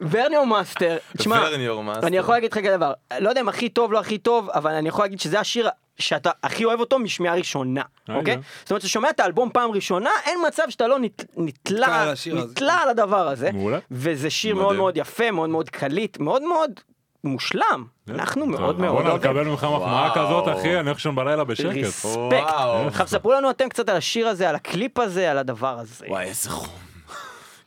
[0.00, 1.48] Burn Your Master, תשמע.
[2.02, 4.70] אני יכול להגיד לך כזה דבר, לא יודע אם הכי טוב, לא הכי טוב, אבל
[4.70, 8.38] אני יכול להגיד שזה השיר שאתה הכי אוהב אותו משמיעה ראשונה, אה, אוקיי?
[8.60, 10.96] זאת אומרת, אתה שומע את האלבום פעם ראשונה, אין מצב שאתה לא
[11.36, 12.14] נתלה על.
[12.32, 13.50] נתלה הדבר הזה.
[13.90, 14.54] וזה שיר.
[14.54, 16.70] מאוד מאוד יפה, מאוד מאוד קליט, מאוד מאוד
[17.24, 17.84] מושלם.
[18.08, 19.30] אנחנו מאוד מאוד בואנה, אוהבים.
[19.30, 20.10] לקבל ממך מחמאה.
[20.14, 21.66] כזאת, אחי, אני הולך לישון בלילה בשקט.
[21.66, 22.52] respect.
[22.86, 26.06] עכשיו ספרו לנו אתם קצת על השיר הזה, על הקליפ הזה, על הדבר הזה.
[26.08, 26.89] וואי, איזה חום.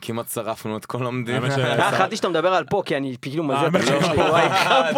[0.06, 1.52] כמעט שרפנו את כל המדינה.
[1.52, 4.96] ש- אה, חשבתי שאתה מדבר על פה, כי אני כאילו מזהה את האמת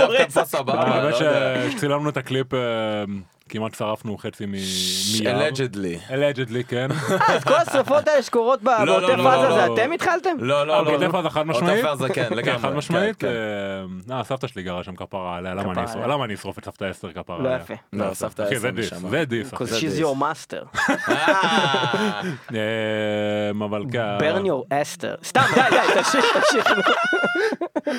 [0.70, 1.72] האמת לא יודע.
[1.72, 2.60] שצילמנו את הקליפ, אה,
[3.50, 5.48] כמעט שרפנו חצי מיער.
[5.50, 6.14] allegedly.
[6.14, 6.88] allegedly, כן.
[6.92, 6.98] אה,
[7.36, 9.74] אז כל השרפות האלה שקורות ב- לא, בעוטף לא, עזה, לא, זה לא.
[9.74, 10.30] אתם התחלתם?
[10.40, 10.98] לא, לא, לא.
[10.98, 11.86] בעוטף עזה חד משמעית.
[11.86, 12.60] עוטף עזה, כן, כן, לגמרי.
[12.60, 13.16] חד משמעית.
[13.18, 13.28] כן,
[14.08, 14.14] כן.
[14.14, 16.08] אה, סבתא שלי גרה שם כפרה עליה, למה אני אשרוף- עליה.
[16.08, 17.56] למה אני אשרוף את סבתא אסתר כפרה לא עליה?
[17.62, 17.74] יפה.
[17.94, 18.94] לא, סבתא אחי, עשר זה diss.
[19.10, 19.54] זה diss.
[19.54, 20.80] she's your master.
[21.10, 22.22] אה,
[22.56, 24.18] אה, אבל כן.
[24.20, 25.26] burn your Esther.
[25.26, 26.68] סתם, די, די, תמשיך, תמשיך.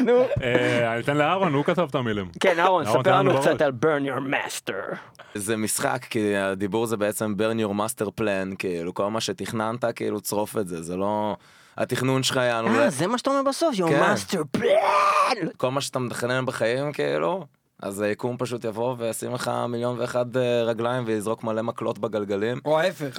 [0.04, 0.20] נו.
[0.42, 2.28] אה, אני אתן לאהרון, הוא כתב את המילים.
[2.40, 3.60] כן, אהרון, ספר לנו קצת.
[3.62, 4.96] על burn your master.
[5.38, 10.20] זה משחק, כי הדיבור זה בעצם burn your master plan, כאילו, כל מה שתכננת, כאילו,
[10.20, 11.36] צרוף את זה, זה לא...
[11.76, 14.02] התכנון שלך יענו, אה, זה מה שאתה אומר בסוף, your כן.
[14.02, 15.46] master plan.
[15.56, 17.46] כל מה שאתה מתכנן בחיים, כאילו,
[17.82, 22.60] אז היקום פשוט יבוא וישים לך מיליון ואחד אה, רגליים ויזרוק מלא מקלות בגלגלים.
[22.64, 23.18] או ההפך.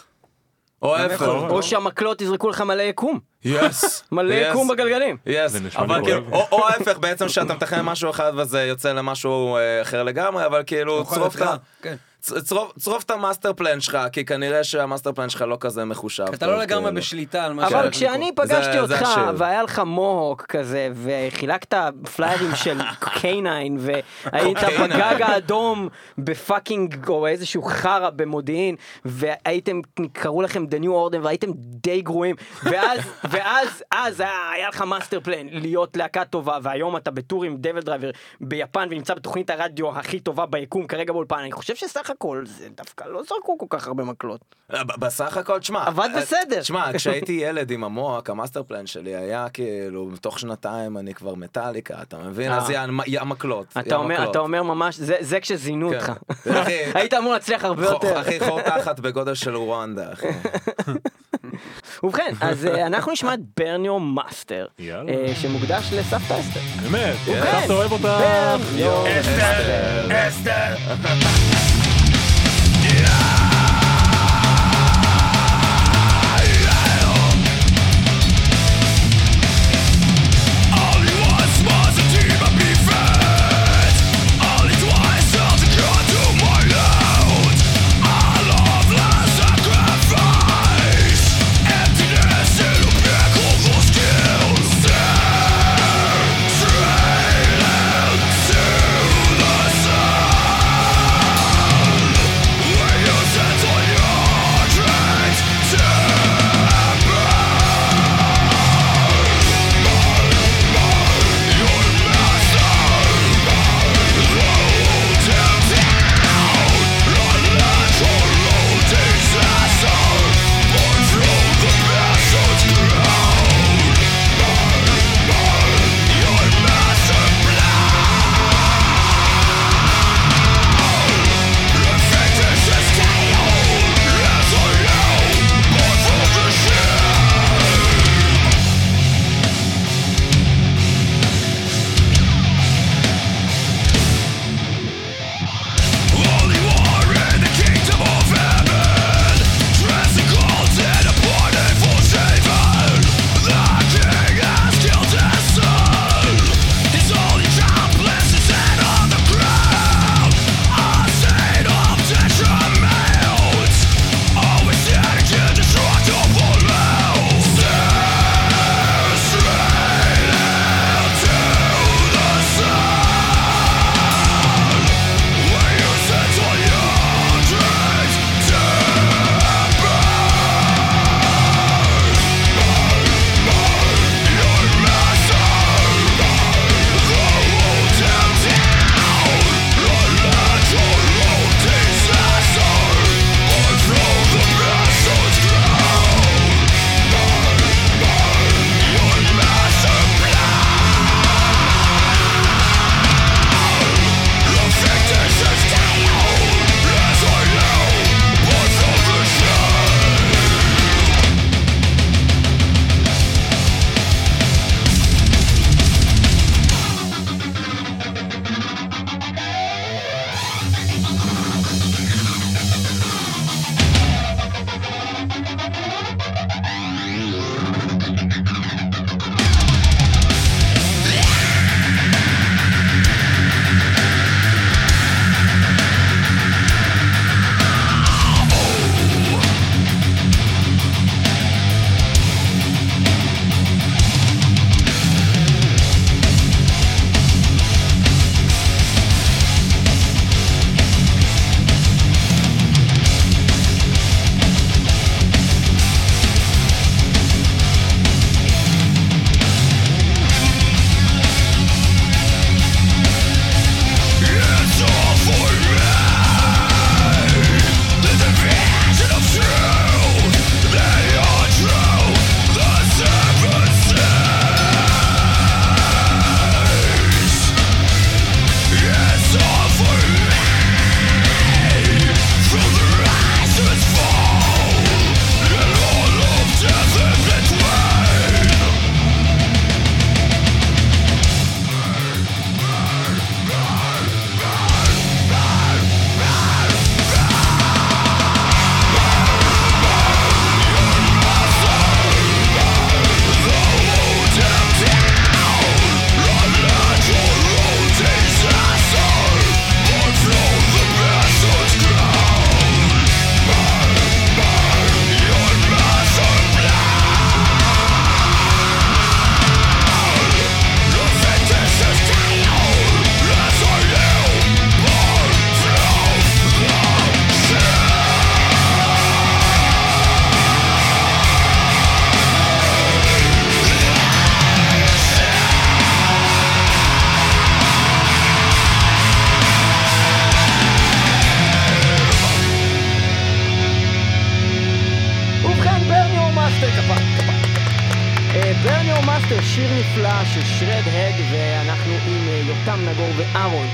[0.82, 1.14] או ההפך.
[1.14, 1.28] יכול.
[1.28, 3.20] או שהמקלות יזרקו לך מלא יקום.
[3.46, 4.04] Yes.
[4.12, 5.18] מלא יקום בגלגלים.
[5.26, 6.22] Yes, אבל כאילו.
[6.52, 11.06] או ההפך, בעצם שאתה מתכנן משהו אחד וזה יוצא למשהו אה, אחר לגמרי, אבל כאילו,
[11.06, 11.56] צרוף את ה...
[12.32, 12.38] לך.
[12.44, 15.58] צ- צרוף- צרוף את ה master plan שלך, כי כנראה שה master plan שלך לא
[15.60, 16.26] כזה מחושב.
[16.34, 16.96] אתה לא לגמרי כאילו.
[16.98, 18.32] בשליטה על מה אבל שהולך כשאני.
[18.36, 19.10] פגשתי אותך.
[19.38, 21.74] והיה לך mohawk כזה וחילקת
[22.16, 22.78] פליירים של
[23.22, 24.58] קיינין והיית.
[24.84, 29.82] בגג האדום ב fucking או איזשהו חרא במודיעין והייתם
[30.14, 33.00] קראו לכם The New Order והייתם די גרועים ואז
[33.32, 34.20] ואז אז
[34.56, 38.10] היה לך master plan להיות להקה טובה והיום אתה ב tour עם DevilDriver
[38.42, 43.04] ביפן ונמצא בתוכנית הרדיו הכי טובה ביקום כרגע באולפן אני חושב שסך הכל זה דווקא
[43.04, 44.42] לא זרקו כל כך הרבה מקלות.
[44.74, 45.88] אה, ב- בסך הכל, תשמע.
[45.88, 46.60] עבד אה, בסדר.
[46.60, 51.14] תשמע, כשהייתי ילד עם ה mohawk, ה master plan שלי היה כאילו, בתוך שנתיים אני
[51.14, 52.52] כבר מטאליקה, אתה מבין?
[52.52, 52.58] אה.
[52.58, 53.66] אז יא יא מקלות.
[53.80, 54.32] אתה אומר.
[54.32, 55.96] אתה ממש, זה, זה כשזינו כן.
[55.96, 56.12] אותך.
[56.96, 58.22] היית אמור להצליח הרבה יותר.
[58.22, 60.28] אחי, חור תחת בגודל של רואנדה, אחי.
[62.04, 64.66] ובכן, אז אה, אנחנו נשמע את Burn Your Master.
[64.80, 66.60] אה, שמוקדש לסבתא אסתר.
[66.84, 68.20] באמת, סבתא אוהב אותה.
[68.20, 69.04] Burn Your
[71.04, 71.67] Only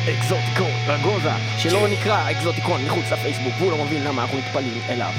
[0.10, 5.10] אקזוטיקון, רגוזה, שלא נקרא אקזוטיקון מחוץ לפייסבוק, והוא לא מבין למה אנחנו מתפלאים אליו.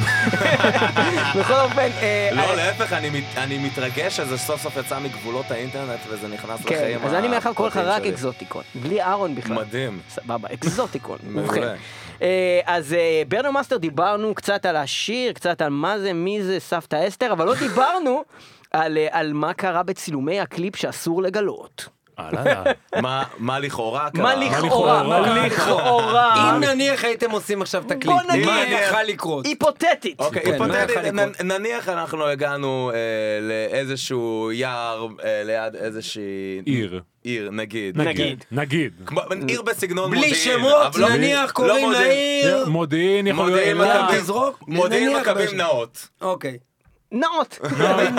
[1.39, 5.51] בכל אופן, אה, לא, אה, להפך, אני מת- אני מתרגש שזה סוף סוף יצא מגבולות
[5.51, 8.11] האינטרנט וזה נכנס כן, לחיים אז אני מאחר קורא לך הפרטיים רק שלי.
[8.13, 9.57] אקזוטיקון, בלי אהרון בכלל.
[9.57, 10.01] מדהים.
[10.11, 11.75] סבבה, אקזוטיקון, מעולה.
[12.23, 12.97] אה, אז
[13.29, 17.33] Burn Your Master דיברנו קצת על השיר, קצת על מה זה, מי זה סבתא אסתר,
[17.33, 18.25] אבל לא דיברנו
[18.71, 21.89] על, על מה קרה בצילומי הקליפ שאסור לגלות.
[23.03, 24.23] מה- מה לכאורה קרה?
[24.23, 25.47] מה לכאורה, לכאורה?
[25.47, 28.49] לכאורה, אם נניח הייתם עושים עכשיו את הקליפ, בוא נניח.
[28.49, 29.47] מה יכל לקרות?
[29.47, 30.21] היפותטית.
[30.21, 31.47] אוקיי, כן, מה היפותטית, יכול?
[31.47, 32.99] נניח אנחנו הגענו אה,
[33.41, 36.23] לאיזשהו יער אה, ליד איזושהי...
[36.65, 37.01] עיר.
[37.25, 37.99] עיר, נגיד.
[38.01, 38.45] נגיד.
[38.53, 38.93] נגיד.
[39.07, 40.59] כמו- עיר בסגנון בלי מודיעין.
[40.59, 41.91] שמות, אבל לא- נניח לא קוראים.
[41.93, 42.69] לעיר.
[42.69, 43.77] מודיעין יכול להיות
[44.69, 45.17] מודיעין.
[45.17, 45.45] מכבים.
[45.45, 45.57] מכבים.
[45.57, 46.09] נאות.
[46.21, 46.59] אוקיי.
[47.13, 47.59] נאות.
[47.63, 48.15] מקבלים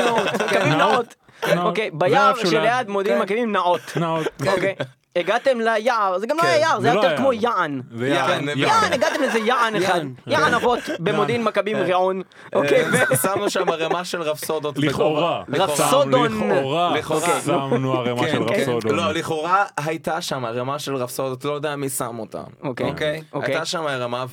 [0.78, 1.16] נאות.
[1.58, 2.90] אוקיי, ביער שליד ליד.
[2.90, 3.24] מודיעין כן.
[3.24, 3.82] מקבלים נאות.
[3.96, 4.28] נאות.
[4.48, 4.76] אוקיי.
[5.16, 7.18] הגעתם ליער, זה גם לא כן, היה יער, זה היה לא יותר.
[7.18, 7.82] כמו יען.
[8.02, 10.02] יען, הגעתם לאיזה יען אחד.
[10.28, 10.54] יען.
[10.54, 12.22] אבות במודיעין מכבים רעון.
[12.54, 14.78] אוקיי, ו- אה, שמנו שם ערימה של רפסודות.
[14.78, 15.44] לכאורה.
[15.54, 16.48] רפסודון.
[16.48, 16.94] לכאורה.
[16.98, 17.42] לכאורה.
[17.46, 18.54] שמנו ערימה כן, של כן.
[18.54, 18.96] רפסודון.
[18.96, 22.44] לא, לכאורה הייתה שם ערימה של רפסודות, לא יודע מי שם אותם.
[22.64, 23.22] אוקיי, אוקיי.
[23.34, 23.54] אוקיי.
[23.54, 24.26] הייתה שם ערימה,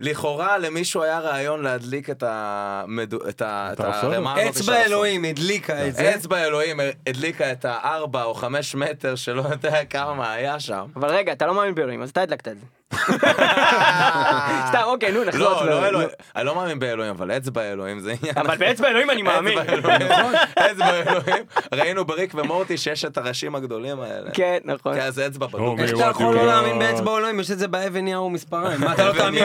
[0.00, 4.04] ולכאורה למישהו היה רעיון להדליק את המדו- את ה- את הרפסודות?
[4.12, 4.54] הערימה הזאת.
[4.54, 4.84] של אצבע.
[4.84, 6.14] אלוהים הדליקה את זה.
[6.14, 10.86] אצבע אלוהים הדליקה את הארבע או חמש מטר שלא יודע כמה היה שם.
[10.96, 12.87] אבל רגע, אתה לא מאמין באלוהים, אז אתה הדלקת את זה.
[14.68, 15.48] סתם, אוקיי, נו, נחזור.
[15.48, 15.88] לא, אצבע לא אלוהים.
[15.88, 18.38] אלוהים, אני לא מאמין באלוהים, אבל אצבע אלוהים זה עניין.
[18.38, 19.58] אבל באצבע אלוהים אני מאמין.
[19.62, 20.06] אצבע אלוהים,
[20.58, 21.44] אצבע אלוהים.
[21.74, 24.30] ראינו בריק ומורטי שיש את הראשים הגדולים האלה.
[24.32, 24.94] כן, נכון.
[24.94, 25.60] כן, אז אצבע בדוק.
[25.60, 25.84] אוקיי.
[25.84, 26.78] איך אתה יכול לא וואטי, להאמין.
[26.78, 27.40] באצבע אלוהים?
[27.40, 28.80] יש את זה באבן יער ומספריים.
[28.80, 29.44] מה, אתה לא תאמין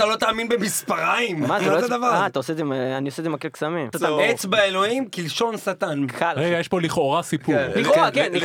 [0.00, 1.40] לא תאמין במספריים?
[1.40, 1.94] מה זה לא זה?
[1.94, 2.26] הדבר אה?
[2.26, 2.64] אתה עושה את זה,
[2.98, 3.88] אני עושה את זה מקל קסמים.
[4.30, 6.06] אצבע אלוהים כלשון שטן.
[6.36, 7.54] רגע, יש פה לכאורה סיפור.
[7.54, 8.32] כן, לכאורה, כן.
[8.32, 8.36] ל-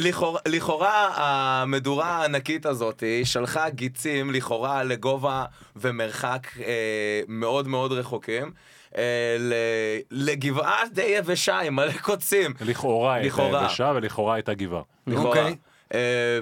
[0.00, 5.44] לכאורה- לכאורה המדורה הענקית הזאת שלחה גיצים לכאורה לגובה
[5.76, 8.52] ומרחק אה, מאוד מאוד רחוקים.
[8.96, 9.02] אה,
[10.10, 12.54] לגבעה די יבשה עם מלא קוצים.
[12.60, 13.62] לכאורה הייתה לכאורה.
[13.62, 14.82] יבשה ולכאורה הייתה גבעה.
[15.06, 15.28] לכאורה.
[15.28, 15.56] אוקיי.
[15.94, 16.38] אה,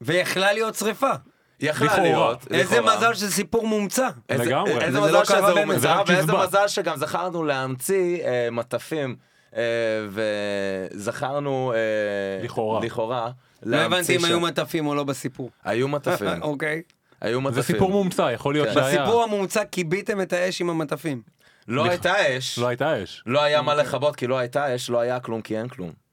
[0.00, 1.10] ויכלה להיות שריפה.
[1.60, 2.02] יכלה.
[2.02, 2.46] להיות.
[2.50, 2.80] איזה.
[2.80, 4.08] מזל שזה סיפור מומצא.
[4.30, 4.80] לגמרי.
[4.80, 5.38] איזה וזה מזל לא שזה
[5.84, 6.32] רק ואיזה.
[6.32, 9.16] מזל שגם זכרנו להמציא אה, מטפים.
[9.56, 9.62] אה,
[10.94, 12.80] וזכרנו אה, לכאורה.
[12.80, 13.30] לכאורה
[13.64, 14.40] לא הבנתי אם היו.
[14.40, 15.50] מטפים או לא בסיפור.
[15.64, 16.42] היו מטפים.
[16.42, 16.82] אוקיי.
[17.20, 17.62] היו מטפים.
[17.62, 18.74] זה סיפור מומצא, יכול להיות כן.
[18.74, 19.02] שהיה.
[19.02, 21.22] בסיפור המומצא כיביתם את האש עם המטפים.
[21.68, 22.58] לא הייתה אש.
[22.58, 23.22] לא הייתה אש.
[23.26, 26.04] לא היה מה לכבות כי לא הייתה אש, לא היה כלום כי אין כלום.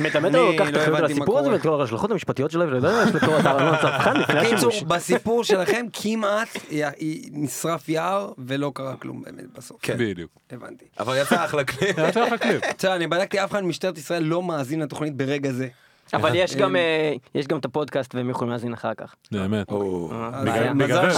[0.00, 3.40] לא לוקח את לא מה הסיפור הזה כל ההשלכות המשפטיות שלו ולא יודע יש לכל
[3.40, 4.82] אתר הצרכן לפני בקיצור, השימוש.
[4.82, 6.48] בסיפור שלכם כמעט
[7.32, 9.78] נשרף יער ולא קרה כלום באמת בסוף.
[9.82, 9.98] כן.
[9.98, 10.30] בדיוק.
[10.50, 10.84] הבנתי.
[10.98, 11.96] אבל יצא אחלה קליפ.
[12.08, 12.62] יצא לך קליפ.
[12.78, 15.68] בסדר, אני בדקתי, אף אחד ממשטרת ישראל לא מאזין לתוכנית ברגע זה.
[16.12, 19.14] אבל יש גם, אה, יש גם את הפודקאסט והם יכולים להאזין אחר כך.
[19.32, 19.70] באמת.
[19.70, 20.28] לא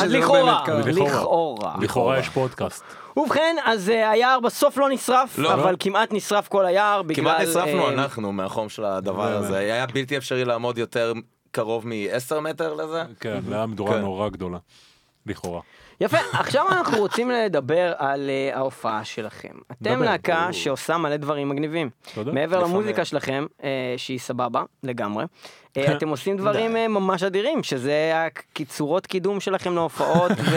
[0.09, 0.65] לכאורה.
[0.87, 1.75] לכאורה.
[1.81, 2.19] לכאורה.
[2.19, 2.85] יש פודקאסט.
[3.17, 5.55] ובכן, אז אה, היער בסוף לא נשרף, לא.
[5.55, 7.25] אבל כמעט נשרף כל היער בגלל...
[7.25, 9.37] כמעט נשרפנו אה, אנחנו מהחום של הדבר.
[9.37, 9.59] הזה.
[9.59, 11.13] היה בלתי אפשרי לעמוד יותר
[11.51, 13.03] קרוב מ-10 מטר לזה.
[13.21, 14.01] כן, זה היה מדורה כן.
[14.01, 14.59] נורא גדולה.
[15.27, 15.61] לכאורה.
[16.01, 19.49] יפה, עכשיו אנחנו רוצים לדבר על אה, ההופעה שלכם.
[19.73, 20.05] אתם דבר.
[20.05, 21.91] להקה שעושה מלא דברים מגניבים.
[22.15, 22.33] תודה.
[22.33, 22.77] מעבר לפעמים.
[22.77, 25.25] למוזיקה שלכם, אה, שהיא סבבה לגמרי,
[25.77, 30.33] אה, אתם עושים דברים ממש אדירים, שזה הקיצורות קידום שלכם להופעות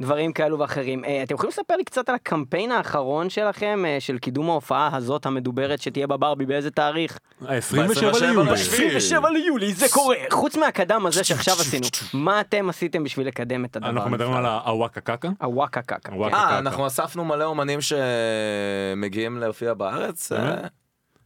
[0.00, 1.04] ודברים כאלו ואחרים.
[1.24, 6.06] אתם יכולים לספר לי קצת על הקמפיין האחרון שלכם, של קידום ההופעה הזאת המדוברת שתהיה
[6.06, 7.18] בברבי, באיזה תאריך?
[7.48, 8.52] ה-27 ב- ליולי.
[8.52, 8.96] לשביעי.
[8.96, 10.16] 27 ליולי, זה קורה.
[10.30, 13.96] חוץ מהקדם הזה שעכשיו עשינו, מה אתם עשיתם בשביל לקדם את הדבר הזה?
[13.96, 15.28] אנחנו מדברים על הוואקה קקה.
[15.40, 16.12] הוואקה קקה.
[16.34, 16.58] אה.
[16.58, 20.32] אנחנו אספנו מלא אומנים שמגיעים להופיע בארץ.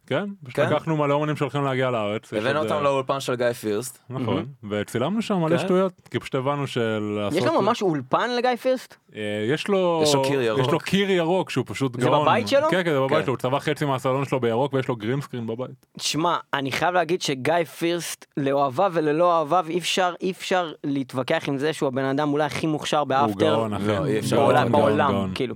[0.07, 0.73] כן, פשוט כן.
[0.73, 2.33] לקחנו מלא אומנים שהולכים להגיע לארץ.
[2.33, 3.99] הבאנו אותם אה, לאולפן של גיא פירסט.
[4.11, 5.65] נכון, וצילמנו שם מלא כן.
[5.65, 7.19] שטויות, כי פשוט הבנו של...
[7.33, 8.97] יש לו ממש אולפן לגיא פירסט?
[9.17, 10.01] אה, יש לו...
[10.03, 10.61] יש לו קיר ירוק.
[10.61, 12.23] יש לו קיר ירוק שהוא פשוט זה גאון.
[12.23, 12.69] בבית שלו?
[12.71, 13.07] כן, כן, זה כן.
[13.07, 15.87] בבית שלו, הוא צבע חצי מהסלון שלו בירוק ויש לו green screen בבית.
[16.01, 21.59] שמע, אני חייב להגיד שגיא פירסט, לאוהביו וללא אוהביו, אי אפשר, אי אפשר להתווכח עם
[21.59, 23.55] זה שהוא הבן אדם אולי הכי מוכשר הוא ב after.
[23.55, 23.87] גאון, אחי.
[24.33, 25.55] לא, בעולם, כאילו.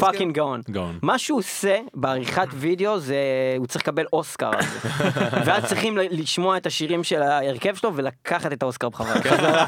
[0.00, 0.34] fucking.
[0.34, 0.98] גאון.
[1.02, 3.16] מה שהוא עושה בעריכת וידאו זה,
[3.64, 4.88] הוא צריך לקבל אוסקר על זה.
[5.46, 9.66] ואז צריכים ל- לשמוע את השירים של ההרכב שלו ולקחת את האוסקר בחזרה.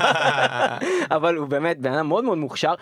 [1.17, 2.75] אבל הוא באמת בן אדם מאוד מאוד מוכשר.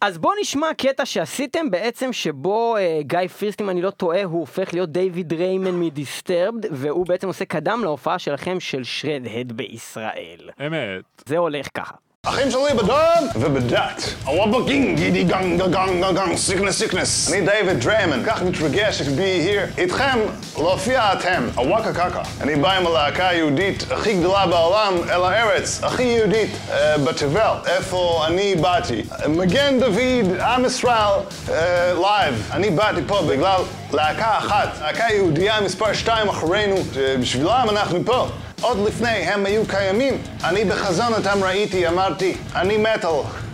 [0.00, 4.40] אז בואו נשמע קטע שעשיתם בעצם שבו אה, גיא פירסט אם אני לא טועה הוא
[4.40, 10.50] הופך להיות דיוויד דריימן מ Disturbed והוא בעצם עושה קדם להופעה שלכם של Shredhead בישראל.
[10.66, 11.22] אמת.
[11.26, 11.94] זה הולך ככה.
[12.28, 14.14] אחים שלי בדם ובדת.
[14.24, 17.32] הוואבקינג, גידי גנג גנג גנג סיקנס סיקנס.
[17.32, 19.78] אני דיוויד דריימן, כך מתרגש to be here.
[19.80, 20.18] איתכם,
[20.58, 22.22] להופיע אתם, הוואקה קקה.
[22.40, 28.24] אני בא עם הלהקה היהודית הכי גדולה בעולם אל הארץ, הכי יהודית אה, בתבל, איפה
[28.26, 29.02] אני באתי.
[29.28, 32.48] מגן דוד, עם ישראל, אה, לייב.
[32.52, 33.60] אני באתי פה בגלל
[33.92, 38.28] להקה אחת, להקה יהודייה מספר 2 אחרינו, שבשבילם אנחנו פה.
[38.60, 43.45] עוד לפני הם היו קיימים, אני בחזון אותם ראיתי, אמרתי, אני מטאל.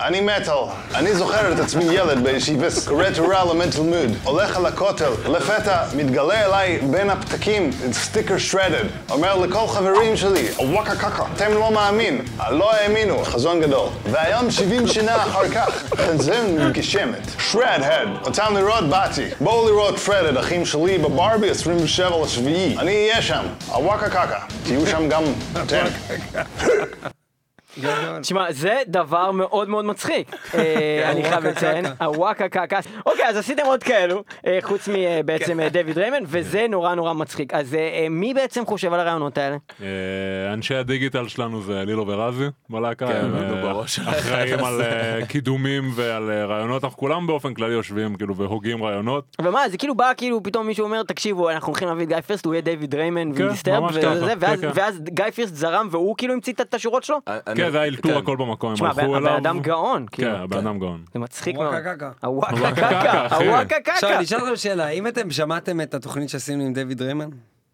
[0.00, 0.54] אני מטאל.
[0.94, 6.44] אני זוכר את עצמי ילד בישיבס, קורא תורה לומד תלמוד, הולך על הכותל, לפתע מתגלה
[6.46, 12.74] אליי בין הפתקים, סטיקר שרדד, אומר לכל חברים שלי, וואקה קקה, אתם לא מאמין, לא
[12.74, 13.88] האמינו, חזון גדול.
[14.10, 17.30] והיום 70 שנה אחר כך, חזון מתגשמת.
[17.38, 19.24] שרד הד, אותם לראות באתי.
[19.40, 22.76] בואו לראות פרדד, אחים שלי בברבי 27 לשביעי.
[22.78, 24.38] אני אהיה שם, הוואקה קקה.
[24.64, 25.22] תהיו שם גם
[25.62, 25.84] אתם.
[28.20, 30.30] תשמע, זה דבר מאוד מאוד מצחיק.
[30.54, 31.84] אה, אני חייב לציין.
[32.00, 32.78] הוואקה קקה.
[33.06, 37.54] אוקיי, אז עשיתם עוד כאלו, אה, חוץ מבעצם דויד ריימן, וזה נורא נורא מצחיק.
[37.54, 39.56] אז אה, אה, מי בעצם חושב על הרעיונות האלה?
[39.82, 39.86] אה,
[40.52, 44.82] אנשי הדיגיטל שלנו זה לילו ורזי בלהקה, כן, הם אה, אחראים על.
[44.82, 49.36] אה, קידומים ועל אה, רעיונות, אנחנו כולם באופן כללי יושבים כאילו והוגים רעיונות.
[49.42, 52.44] ומה, זה כאילו בא, כאילו פתאום מישהו אומר, תקשיבו, אנחנו הולכים להביא את גיא פירסט,
[52.46, 54.08] הוא יהיה דיוויד ריימן כן, ודיסטרב, כן,
[54.40, 54.60] ואז-
[55.06, 55.14] כן.
[55.14, 57.16] גיא פירסט זרם והוא כאילו המציא את השורה שלו?
[57.46, 58.18] אני- כן, זה היה אלתור כן.
[58.18, 59.36] הכל במקום, הם הלכו הבן אליו.
[59.36, 60.30] אדם גאון, כן, כאילו.
[60.36, 61.04] הבן אדם גאון.
[61.14, 61.66] זה מצחיק מאוד.
[61.66, 62.10] וואקה קקה.
[62.22, 63.36] הוואקה הוואקה קקה.
[63.36, 64.10] הוואקה עכשיו.
[64.16, 67.28] אני אשאל אתכם שאלה, האם אתם שמעתם את התוכנית שעשינו עם דויד ריימן?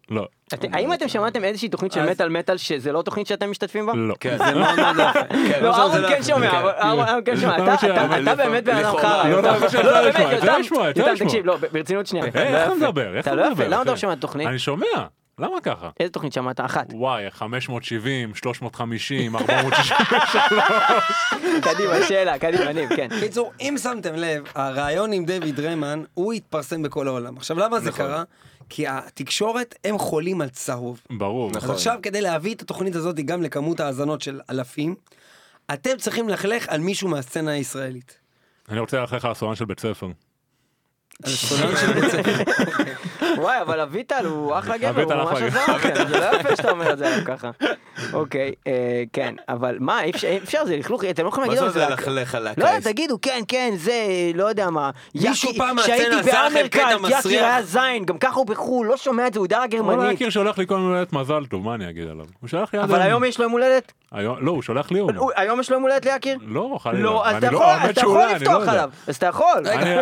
[0.09, 0.27] לא,
[0.73, 3.93] האם אתם שמעתם איזושהי תוכנית של מטאל מטאל שזה לא תוכנית שאתם משתתפים בה?
[3.95, 4.15] לא.
[4.19, 5.19] כן, זה מאוד מאוד יפה.
[5.49, 6.57] כן, לא, אהרון זה כן לא- שומע, כן.
[6.57, 9.23] אבל אהרון אהרון כן שומע, אתה- באמת בן אדם חרא.
[9.29, 11.25] לא, לא, לא, לא באמת, לא יותם, לא.
[11.25, 12.25] תקשיב, לא, ברצינות שנייה.
[12.25, 12.75] איך לא אתה יפה.
[12.75, 13.15] מדבר?
[13.17, 13.67] איך אתה אתה לא יפה, מדבר?
[13.67, 13.97] למה אתה לא?
[13.97, 14.47] שומע את התוכנית?
[14.47, 14.85] אני שומע,
[15.39, 15.89] למה ככה?
[15.99, 16.59] איזה תוכנית שמעת?
[16.59, 16.87] אחת.
[16.93, 19.97] וואי, 570, 350, 460.
[21.61, 23.07] קדימה, שאלה, קדימה, ניב, כן.
[23.19, 27.37] קיצור, אם שמתם לב, הרעיון עם דויד ריימן, הוא התפרסם בכל העולם.
[27.37, 28.05] עכשיו, למה זה נכון.
[28.05, 28.23] קרה?
[28.69, 31.01] כי התקשורת, הם חולים על צהוב.
[31.09, 31.49] ברור.
[31.49, 31.75] אז נכון.
[31.75, 34.95] עכשיו, כדי להביא את התוכנית הזאת גם לכמות האזנות של אלפים,
[35.73, 38.17] אתם צריכים ללכלך על מישהו מהסצנה הישראלית.
[38.69, 40.07] אני רוצה ללכת על הסולן של בית ספר.
[41.23, 42.43] על הסולן של בית ספר.
[43.41, 46.71] וואי, אבל אביטל הוא אחלה גבר, הוא ממש אחלה עזר לכם, זה לא יפה שאתה
[46.71, 47.51] אומר את זה עליו ככה.
[48.13, 48.73] אוקיי, אה,
[49.13, 50.09] כן, אבל מה, אי
[50.43, 51.85] אפשר- זה לכלוך, אתם לא יכולים מה להגיד זה על זה זה.
[51.89, 52.61] ללכלך על לא להקה?
[52.61, 53.93] יודע, תגידו, כן, כן, זה,
[54.35, 54.89] לא יודע מה.
[55.15, 57.43] מישהו פעם מהסצנה עשה לכם קטע יקיר מסריח?
[57.43, 60.13] היה זין, גם ככה הוא בחו"ל, לא שומע את זה, הוא יודע רק וואלה, גרמנית.
[60.15, 62.25] יקיר שולח לי כל מיני הולדת מזל טוב, מה אני אגיד עליו?
[62.41, 63.91] הוא שלח לי עד אבל היום יש לו יום הולדת?
[64.15, 65.17] היום- לא, הוא שולח לי יום.
[65.17, 66.37] הוא- היום יש לו יום הולדת ליקיר?
[66.47, 67.03] לא, חלילה.
[67.03, 68.71] לא, אז אני אתה לא- יכול, אתה יכול אני לא לפתוח יודע.
[68.71, 69.45] עליו, אז אתה יכול.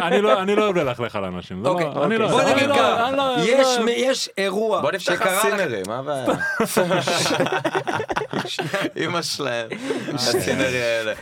[0.01, 1.63] אני- לא- לא אוהב ללכלך על אנשים.
[1.63, 5.27] לא- אוקיי, אני לא- בוא נגיד לא- ככה, לא- יש- לא- יש אירוע בוא נפתח
[5.87, 6.25] מה הבעיה?
[9.05, 9.67] אמא שלהם,
[10.13, 11.13] הסינרי האלה.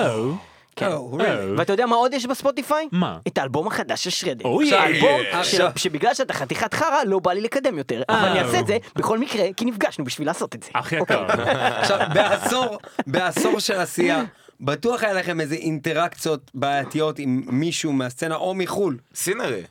[0.76, 0.88] כן.
[0.88, 1.58] Oh, really?
[1.58, 2.88] ואתה יודע מה עוד יש בספוטיפיי?
[2.92, 3.18] מה?
[3.28, 4.46] את האלבום החדש של Shredhead.
[4.46, 4.76] Oh, yeah.
[4.76, 8.68] האלבום של- שבגלל שאתה חתיכת חרא לא בא לי לקדם יותר, אבל אני אעשה את
[8.68, 10.70] זה בכל מקרה, כי נפגשנו בשביל לעשות את זה.
[10.76, 11.26] הכי יקר.
[11.82, 14.24] עכשיו, בעשור, בעשור של עשייה,
[14.62, 18.98] בטוח היה לכם איזה אינטראקציות בעייתיות עם מישהו מהסצנה או מחו"ל.
[19.16, 19.62] סינרי.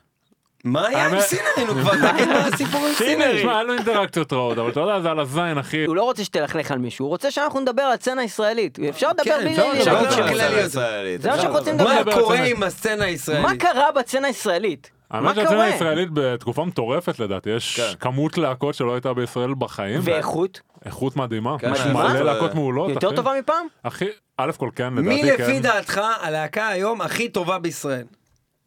[0.63, 1.65] מה היה עם האמת- סינרי?
[1.67, 3.37] נו כבר תגיד מה הסיפור עם סינרי.
[3.39, 5.85] תשמע, היה לו אינטראקציות רעות, אבל אתה יודע, זה על הזין, אחי.
[5.85, 8.79] הוא לא רוצה שתלכלך על מישהו, הוא רוצה שאנחנו נדבר על הסצנה הישראלית.
[8.89, 10.53] אפשר לדבר כן, בלי אפשר לדבר על.
[10.55, 11.21] הישראלית.
[11.21, 12.13] זה מה שאנחנו רוצים מה לדבר.
[12.21, 13.43] קורה בעצם- עם הסצנה הישראלית?
[13.45, 14.91] מה קרה בסצנה הישראלית?
[15.11, 15.63] מה האמת שהסצנה קורה?
[15.65, 17.93] הישראלית בתקופה מטורפת לדעתי, יש כן.
[17.99, 19.99] כמות להקות שלא הייתה בישראל בחיים.
[20.03, 20.61] ואיכות?
[20.85, 21.55] איכות מדהימה.
[21.59, 22.13] כן, יש מדהימה?
[22.13, 22.89] מלא להקות מעולות.
[22.89, 23.15] יותר.
[23.15, 23.65] טובה מפעם?
[23.83, 24.05] אחי,
[24.37, 25.61] א' כל כן, מי לדעתי לפי כן.
[25.61, 28.03] דעתך הלהקה היום הכי טובה בישראל?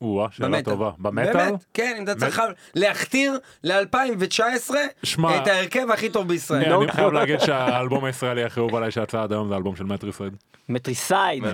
[0.00, 0.62] או-אה, שאלה במטאל.
[0.72, 0.90] טובה.
[0.98, 1.32] במטאל?
[1.32, 2.42] באמת, כן, אם אתה צריך
[2.74, 6.64] להכתיר ל-2019 שמע- את ההרכב הכי טוב בישראל.
[6.64, 9.84] אני אני חייב להגיד שהאלבום הישראלי הכי אהוב עליי שיצא עד היום זה האלבום של
[9.84, 10.36] מטריסייד.
[10.68, 11.44] מטריסייד.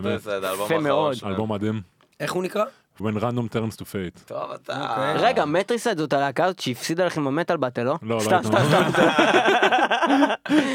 [0.65, 1.17] יפה מאוד.
[1.27, 1.81] אלבום מדהים.
[2.21, 2.65] איך הוא נקרא?
[3.03, 4.21] When random turns to fate.
[4.27, 4.91] טוב, אתה...
[4.91, 5.29] אוקיי.
[5.29, 7.95] רגע, Matricide זאת הלהקה הזאת שהפסידה לכם ב Metal Battle, לא?
[8.03, 8.41] לא, לא סתם.
[8.43, 9.09] סתם, סתם.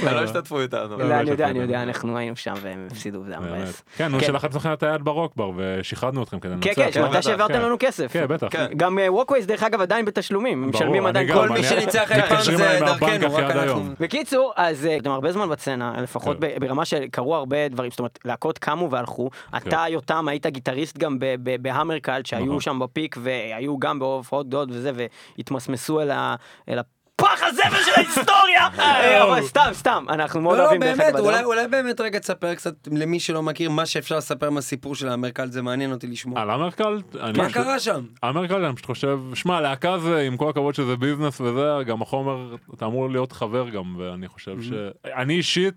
[0.07, 0.97] הם לא השתתפו איתנו.
[0.97, 1.84] לא, אני יודע, אני יודע.
[1.84, 3.61] אנחנו היינו שם והם הפסידו, זה היה באמת.
[3.61, 3.84] מבאס.
[3.97, 4.25] כן, נו, כן.
[4.25, 6.69] שלחץ לכם את היד ברוקבר ושחררנו אתכם כדי לנצח.
[6.75, 7.61] כן, כן, בטח, שהעברתם כן.
[7.61, 8.13] לנו כסף.
[8.13, 8.47] כן, בטח.
[8.51, 8.65] כן.
[8.78, 12.80] גם Walkways דרך אגב עדיין בתשלומים, הם משלמים עדיין כל מי שניצח אי פעם זה
[12.80, 13.61] דרכנו, רק עד אנחנו...
[13.61, 13.93] היום.
[13.99, 16.47] בקיצור, אז אה, אתם הרבה זמן בסצנה, לפחות כן.
[16.59, 19.30] ברמה שקרו הרבה דברים, זאת אומרת, להקות קמו והלכו.
[19.57, 21.61] אתה, יותם, היית גיטריסט גם ב- ב-
[22.18, 22.59] ב Hammercult, שהיו נכון.
[22.59, 24.91] שם ב peak, והיו גם בהופעות גדולות וזה,
[25.38, 26.36] והתמסמסו אל ה...
[26.70, 28.68] אל הפח הזבל של ההיסטוריה!
[28.80, 31.53] אה, אבל סתם, סתם, אנחנו מאוד לא, לא, אוהבים דרך באמת, אגב אולי, בדרום.
[31.53, 35.47] אולי באמת רגע תספר קצת למי שלא מכיר מה שאפשר לספר מהסיפור של ה Hammercult,
[35.47, 36.41] זה מעניין אותי לשמוע.
[36.41, 37.01] על?
[37.20, 38.05] אני מה קרה שם?
[38.24, 42.55] Hammercult אני פשוט חושב, שמע להקה זה עם כל הכבוד שזה ביזנס וזה, גם החומר,
[42.74, 44.72] אתה אמור להיות חבר גם, ואני חושב ש...
[45.05, 45.74] אני אישית,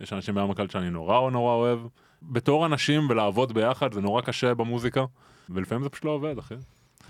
[0.00, 1.78] יש אנשים באמרקלד שאני נורא נורא אוהב,
[2.22, 5.04] בתור אנשים ולעבוד ביחד זה נורא קשה במוזיקה,
[5.50, 6.54] ולפעמים זה פשוט לא עובד אחי.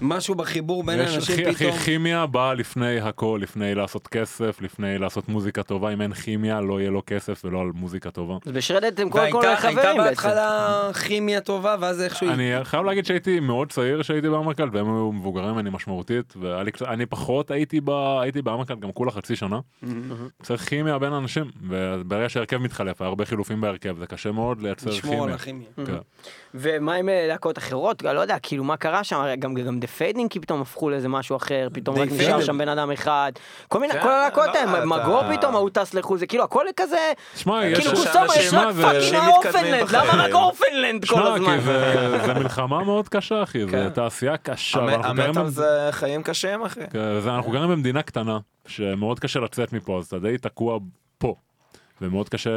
[0.00, 1.76] משהו בחיבור בין האנשים הכי פתאום.
[1.76, 6.80] כימיה באה לפני הכל, לפני לעשות כסף, לפני לעשות מוזיקה טובה, אם אין כימיה לא
[6.80, 8.34] יהיה לו כסף ולא על מוזיקה טובה.
[8.46, 9.96] אז בשרדת הם קודם כל הייתה חברים בעצם.
[9.98, 12.28] בהתחלה כימיה טובה, ואז איכשהו...
[12.30, 16.72] אני חייב להגיד שהייתי מאוד צעיר שהייתי באמרקלד והם היו מבוגרים ממני משמעותית והיה לי
[16.72, 17.90] קצת, אני פחות הייתי ב...
[18.22, 19.60] הייתי באמרקלד גם כולה חצי שנה.
[20.42, 24.90] צריך כימיה בין אנשים וברגע שהרכב מתחלף היה הרבה חילופים בהרכב זה קשה מאוד לייצר
[24.90, 25.66] לשמור על כימיה.
[25.76, 25.86] הכימיה.
[25.86, 25.98] כן.
[26.54, 28.02] ומה עם אה, להקות אחרות?
[28.02, 29.24] לא יודע, כאילו מה קרה שם?
[29.38, 29.54] גם
[29.84, 32.40] דה פיידינג פתאום הפכו לאיזה משהו אחר, פתאום רק נשאר.
[32.40, 33.32] שם בן אדם אחד.
[33.68, 36.66] כל מיני, כל הלהקות לא, האלה, אתה- מגור פתאום, ההוא טס לחו"ל, זה כאילו הכל
[36.76, 37.12] כזה.
[37.34, 40.32] כאילו קוסומה, יש רק פאקינג אנשים מתקדמים אורפנלנד, למה רק.
[40.34, 41.56] אורפנלנד כל הזמן?
[41.56, 43.88] כי זה, מלחמה מאוד קשה אחי, זה כן.
[43.90, 44.78] תעשייה קשה.
[44.78, 46.80] המ- ואנחנו גרים המטאל במ- זה חיים קשים, אחי.
[46.92, 50.78] כן, אנחנו גרים במדינה קטנה שמאוד קשה לצאת מפה אז אתה די תקוע
[51.18, 51.34] פה.
[52.00, 52.50] ומאוד קשה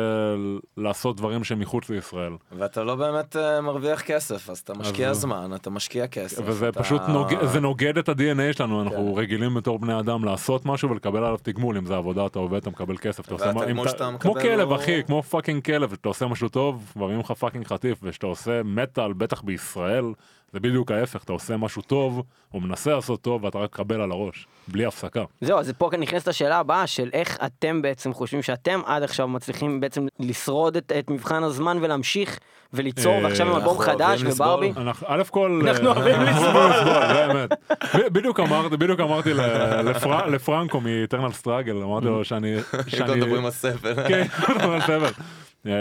[0.77, 2.31] לעשות דברים שמחוץ לישראל.
[2.51, 6.41] ואתה לא באמת אה, מרוויח כסף, אז אתה משקיע אז- זמן, אתה משקיע כסף.
[6.45, 9.19] וזה אתה- פשוט נוגד, זה נוגד את ה-DNA שלנו, אנחנו כן.
[9.21, 12.69] רגילים בתור בני אדם לעשות משהו ולקבל עליו תגמול, אם זה עבודה אתה עובד אתה
[12.69, 16.09] מקבל כסף, אתה עושה והתגמול שאתה כמו מקבל כלב הוא- אחי, כמו fucking כלב, אתה
[16.09, 20.05] עושה משהו טוב, מביאים לך fucking חטיף, וכשאתה עושה מטאל, בטח בישראל,
[20.53, 22.23] זה בדיוק ההפך, אתה עושה משהו טוב,
[22.53, 25.23] או מנסה לעשות טוב, ואתה רק מקבל על הראש, בלי הפסקה.
[25.41, 29.79] זהו, אז פה נכנסת השאלה הבאה של איך אתם בעצם חושבים שאתם עד עכשיו מצליחים
[29.79, 32.39] בעצם לשרוד את, את מבחן הזמן ולהמשיך
[32.73, 34.23] וליצור, אה, ועכשיו עם אנחנו אלבום חדש.
[34.23, 34.73] וברבי.
[34.77, 37.49] אנחנו, א' כל, אנחנו אה, אוהבים לסבול, זה האמת.
[38.11, 39.33] בדיוק אמרתי, בדיוק אמרתי
[40.27, 44.07] לפרנקו מ-Eternal Struggle, אמרתי לו שאני, אם שאני, כבר מדברים על סבל.
[44.07, 45.11] כן, מדברים על סבל.
[45.65, 45.71] אה,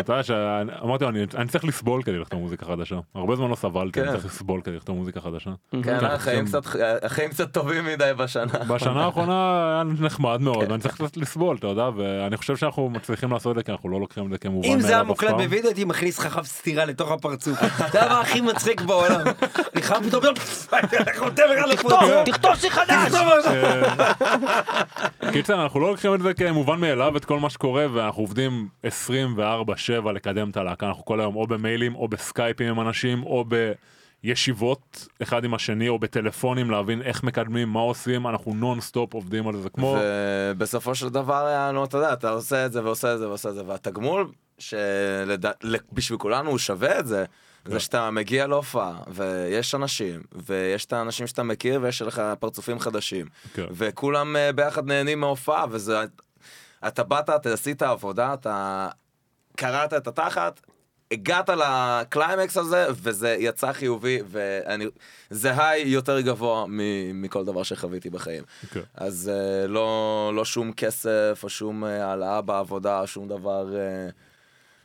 [0.00, 2.96] אתה יודע שאמרתי לו, אני אני צריך לסבול כדי לכתוב מוזיקה חדשה.
[3.14, 4.14] הרבה זמן לא סבלתי, אני כן.
[4.14, 5.50] צריך לסבול כדי לכתוב מוזיקה חדשה.
[5.82, 6.66] כן, החיים גם- קצת-
[7.02, 8.52] החיים קצת טובים מדי בשנה.
[8.68, 9.32] בשנה האחרונה
[9.74, 10.70] היה נחמד מאוד, כן.
[10.70, 13.88] ואני צריך קצת לסבול, אתה יודע, ואני חושב שאנחנו מצליחים לעשות את זה, כי אנחנו
[13.88, 15.30] לא לוקחים את זה כמובן אם זה היה מוקלט.
[15.34, 17.58] בווידאו הייתי מכניס לך חף סטירה לתוך הפרצוף.
[17.60, 19.20] זה הדבר הכי מצחיק בעולם.
[19.74, 20.24] אני חייב פתאום.
[22.24, 23.12] תכתוב שיר חדש!
[25.32, 28.68] קיצר אנחנו לא לוקחים את זה כמובן מאליו את כל מה שקורה ואנחנו עובדים
[29.10, 33.44] 24/7 לקדם את הלהקה אנחנו כל היום או במיילים או בסקייפים עם אנשים או
[34.24, 39.48] בישיבות אחד עם השני או בטלפונים להבין איך מקדמים מה עושים אנחנו נון סטופ עובדים
[39.48, 43.18] על זה כמו ובסופו של דבר לנו, אתה יודע, אתה עושה את זה ועושה את
[43.18, 47.24] זה ועושה את זה, והתגמול שבשביל כולנו הוא שווה את זה,
[47.64, 47.72] כן.
[47.72, 53.26] זה שאתה מגיע להופעה, ויש אנשים, ויש את האנשים שאתה מכיר, ויש לך פרצופים חדשים,
[53.54, 53.64] כן.
[53.70, 56.04] וכולם אה, ביחד נהנים מההופעה, וזה...
[56.86, 58.88] אתה באת, אתה עשית עבודה, אתה
[59.56, 60.60] קרעת את התחת,
[61.10, 64.18] הגעת לקליימקס הזה, וזה יצא חיובי,
[65.30, 68.44] וזה היי יותר גבוה מ- מכל דבר שחוויתי בחיים.
[68.70, 68.80] כן.
[68.94, 74.12] אז uh, לא, לא שום כסף, או שום uh, העלאה בעבודה, שום דבר uh,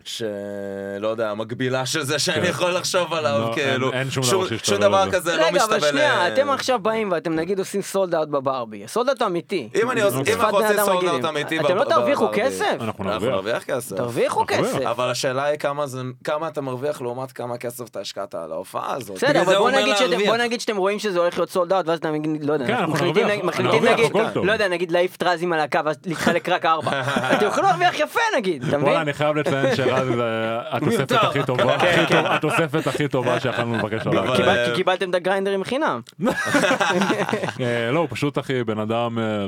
[0.05, 2.49] שלא יודע, מקבילה של זה שאני כן.
[2.49, 4.23] יכול לחשוב עליו, לא, כאילו, אין- אין שום
[4.79, 5.17] דבר לזה.
[5.17, 8.27] כזה לא רגע, משתווה אבל שנייה, ל- אתם עכשיו באים ואתם נגיד עושים sold out
[8.29, 8.83] בברבי.
[8.87, 9.69] sold out אמיתי.
[9.83, 10.19] אם אני אוקיי.
[10.19, 10.35] עושים
[10.85, 11.07] sold.
[11.09, 12.41] out אמיתי, אתם לא תרוויחו בברבי.
[12.41, 12.75] כסף?
[12.81, 13.63] אנחנו נרוויח.
[13.63, 13.95] כסף.
[13.95, 14.81] תרוויחו כסף.
[14.81, 18.93] אבל השאלה היא כמה, זה, כמה אתה מרוויח לעומת כמה כסף אתה השקעת על ההופעה
[18.95, 19.15] הזאת.
[19.15, 19.71] בסדר, אבל בוא
[20.37, 22.93] נגיד שאתם- רואים שזה הולך להיות sold out, ואז אתם נגיד, לא יודע, כן, אנחנו
[22.93, 24.11] מחליטים נגיד-.
[24.43, 26.91] לא יודע, נגיד להעיף טרז עם הלהקה ואז להתחלק רק ארבע.
[27.37, 28.93] אתם יכולים להרוויח יפה נגיד, אתה מבין?
[29.95, 31.75] חייב לציין שרז זה התוספת הכי טובה,
[32.35, 34.35] התוספת הכי טובה שיכולנו לבקש עליו.
[34.65, 36.01] כי קיבלתם את הגריינדרים חינם.
[37.61, 39.47] אה, לא, הוא פשוט אחי, בן אדם, אה,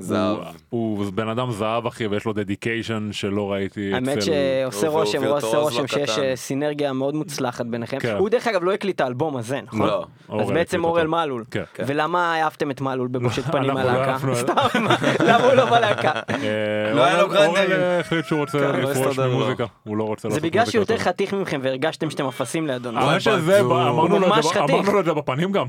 [0.00, 0.36] זהב.
[0.70, 4.30] הוא הוא בן אדם זהב אחי ויש לו דדיקיישן שלא ראיתי האמת אצל...
[4.64, 6.18] שעושה רושם, הוא עושה רושם לא שיש.
[6.18, 7.98] אה, סינרגיה מאוד מוצלחת ביניכם.
[7.98, 8.16] כן.
[8.18, 9.80] הוא דרך אגב לא הקליט את האלבום הזה, נכון?
[9.86, 10.02] לא.
[10.02, 11.06] אז אורל בעצם אורל.
[11.06, 11.44] מלול.
[11.50, 11.62] כן.
[11.74, 11.84] כן.
[11.86, 14.18] ולמה העפתם את מלול בבושת פנים לא מהלהקה?
[14.34, 14.54] סתם,
[15.28, 16.12] למה הוא לא בלהקה?
[16.30, 17.48] אה, לא היה לו גרנדרים.
[17.70, 19.18] אורל אה, החליט שהוא רוצה כן, לא לפרוש.
[19.18, 21.04] ממוזיקה הוא לא רוצה זה לעשות בגלל שהוא מוזיקה יותר.
[21.04, 22.88] חתיך מכם והרגשתם שאתם אפסים לידו.
[22.88, 25.66] הוא אמרנו לו את זה- זה בפנים גם.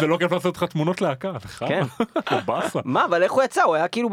[0.00, 1.32] זה לא כיף לעשות לך תמונות להקה?
[1.58, 1.82] כן.
[2.72, 2.80] זה.
[2.84, 3.62] מה, אבל איך הוא יצא?
[3.62, 4.08] הוא היה כאילו,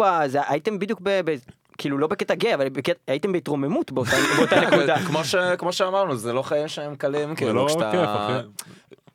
[0.48, 1.22] הייתם בדיוק ב...
[1.32, 1.36] ב-
[1.78, 4.98] כאילו לא בקטע גיי, אבל בקטע- הייתם בהתרוממות באותה באותה נקודה.
[5.08, 8.42] כמו ש- כמו שאמרנו, זה לא חיים שהם קלים, כאילו, לא כשאתה...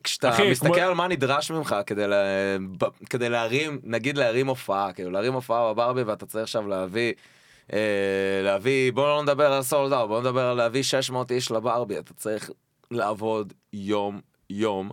[0.03, 2.15] כשאתה אחי, מסתכל כמו- על מה נדרש ממך כדי, לה...
[2.77, 7.13] ב- כדי להרים, נגיד להרים הופעה, כאילו להרים הופעה בברבי ואתה צריך עכשיו להביא,
[7.73, 7.79] אה,
[8.43, 12.13] להביא, בוא לא נדבר על סולד אאוט, בוא נדבר על להביא 600 איש לברבי, אתה
[12.13, 12.49] צריך
[12.91, 14.89] לעבוד יום יום.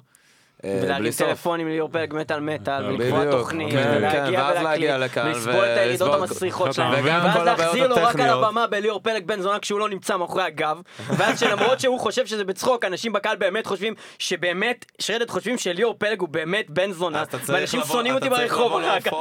[0.65, 1.13] אה, בלי ולהרים.
[1.13, 2.85] טלפונים לליאור פלג מטאל מטאל.
[2.87, 7.05] ולקבוע תוכנית, כן, ולהגיע כן, ואז ולהקליט, להגיע לכאן לסבול את הירידות ולסבול- המסריחות שלהם,
[7.05, 8.29] ואז להחזיר לו רק על.
[8.31, 12.45] הבמה בליאור פלג בן זונה כשהוא לא נמצא מאחורי הגב, ואז שלמרות שהוא חושב שזה
[12.45, 17.81] בצחוק, אנשים בקהל באמת חושבים שבאמת, שרדת חושבים שליאור פלג הוא באמת בן זונה, ואנשים
[17.89, 19.13] שונאים אתה אותי צריך ברחוב אחר כך.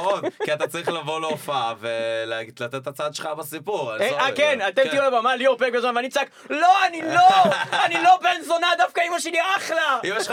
[0.44, 3.92] כי אתה צריך לבוא להופעה ולתת את הצד שלך בסיפור.
[4.00, 4.88] אה, כן, אתם כן.
[4.88, 7.28] תהיו על הבמה, ליאור פלג בן זונה, ואני צעק, לא, אני לא,
[7.84, 9.98] אני לא בן זונה, דווקא אמא שלי אחלה.
[10.04, 10.32] אמא שלך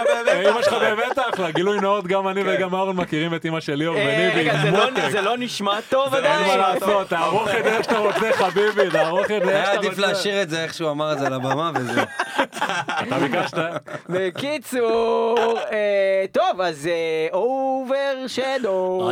[0.73, 0.94] באמת...
[0.95, 3.95] אמא שלך באמת אחלה, גילוי נאות, גם אני וגם אהרון מכירים את אמא של ליאור
[3.97, 5.09] אה, וניבי, רגע, זה לא- מותק.
[5.11, 6.59] זה לא נשמע טוב אין מה עדיין.
[6.59, 9.89] לעשות, תערוך את זה איך שאתה רוצה חביבי, תערוך את זה איך היה שאתה עדיף
[9.89, 10.01] רוצה.
[10.01, 12.03] להשאיר את זה איך שהוא אמר את זה על הבמה וזהו.
[13.07, 13.57] אתה ביקשת?
[14.09, 15.37] בקיצור,
[15.71, 16.89] אה, טוב, אז
[17.33, 19.09] Overshadow.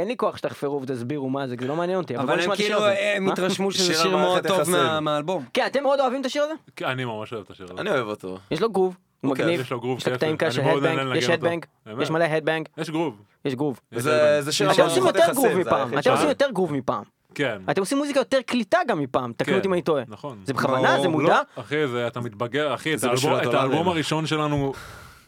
[0.00, 2.16] אין לי כוח שתחפרו ותסבירו מה זה, כי זה לא מעניין אותי.
[2.16, 2.78] אבל הם כאילו.
[3.16, 3.30] הם?
[3.30, 4.60] התרשמו שזה שיר מאוד טוב
[5.00, 5.44] מהאלבום.
[5.54, 6.52] כן, אתם מאוד אוהבים את השיר הזה?
[6.76, 7.80] כן, אני ממש אוהב את השיר הזה.
[7.80, 8.38] אני אוהב אותו.
[8.50, 10.36] יש לו גרוב, הוא אוקיי, מגניב, יש לו קטעים
[10.82, 11.28] לנגן יש.
[11.28, 11.66] headbang?
[12.00, 13.22] יש מלא headbang, יש גרוב.
[13.44, 13.80] יש גרוב.
[13.94, 17.02] אתם עושים יותר גרוב מפעם, אתם עושים יותר גרוב מפעם.
[17.34, 17.62] כן.
[17.70, 20.02] אתם עושים מוזיקה יותר קליטה גם מפעם, תקנו כן, אותי אם אני טועה.
[20.08, 20.38] נכון.
[20.44, 21.42] זה בכוונה, זה לא, מודע?
[21.56, 23.54] לא, אחי, זה, אתה מתבגר, אחי, את.
[23.54, 24.72] האלבום הראשון שלנו,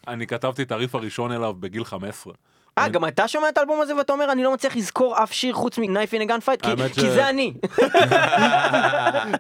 [0.09, 2.33] אני כתבתי את הריף הראשון אליו בגיל 15.
[2.79, 5.55] אה, גם אתה שומע את האלבום הזה ואתה אומר, אני לא מצליח לזכור אף שיר
[5.55, 7.55] חוץ מ-Knife in a Gunfight, כי- זה אני.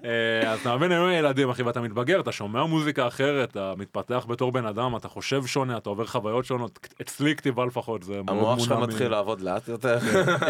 [0.04, 4.26] אה, אז אתה מבין, היום ילדים, אחי, ואתה מתבגר, אתה שומע מוזיקה אחרת, אתה מתפתח
[4.28, 6.78] בתור בן אדם, אתה חושב שונה, אתה עובר חוויות שונות.
[7.02, 9.98] אצלי כתיבה לפחות, זה מאוד המוח שלך מונע מתחיל לעבוד לאט יותר.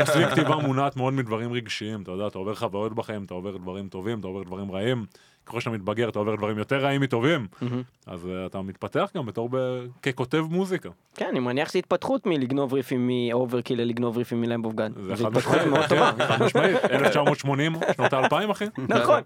[0.02, 3.88] אצלי כתיבה מונעת מאוד מדברים רגשיים, אתה יודע, אתה עובר חוויות בחיים, אתה עובר דברים
[3.88, 5.04] טובים, אתה עובר דברים רעים.
[5.46, 7.46] ככל שאתה מתבגר, אתה עובר דברים יותר רעים מטובים.
[8.06, 10.88] אז אה, אתה מתפתח גם בתור ב- ככותב מוזיקה.
[11.14, 14.92] כן, אני מניח שזו התפתחות מלגנוב ריפים מ Overkill לגנוב ריפים מ Lamb of God.
[15.02, 16.12] זה זו התפתחות מאוד טובה.
[16.18, 18.64] כן, חד משמעית, 1980, שנות האלפיים, אחי.
[18.88, 19.20] נכון.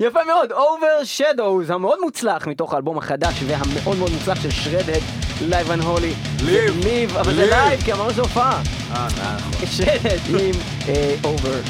[0.00, 5.02] יפה מאוד, Overshadows המאוד מוצלח מתוך האלבום החדש והמאוד מאוד מוצלח של Shredhead
[5.50, 6.40] Live Unholy.
[6.42, 6.84] Live.
[6.84, 7.46] live, אבל זה.
[7.50, 8.62] live כי אמרנו שזה הופעה.
[8.92, 9.66] אה, נכון.
[9.66, 10.54] Shredhead עם
[10.88, 11.68] אה, Over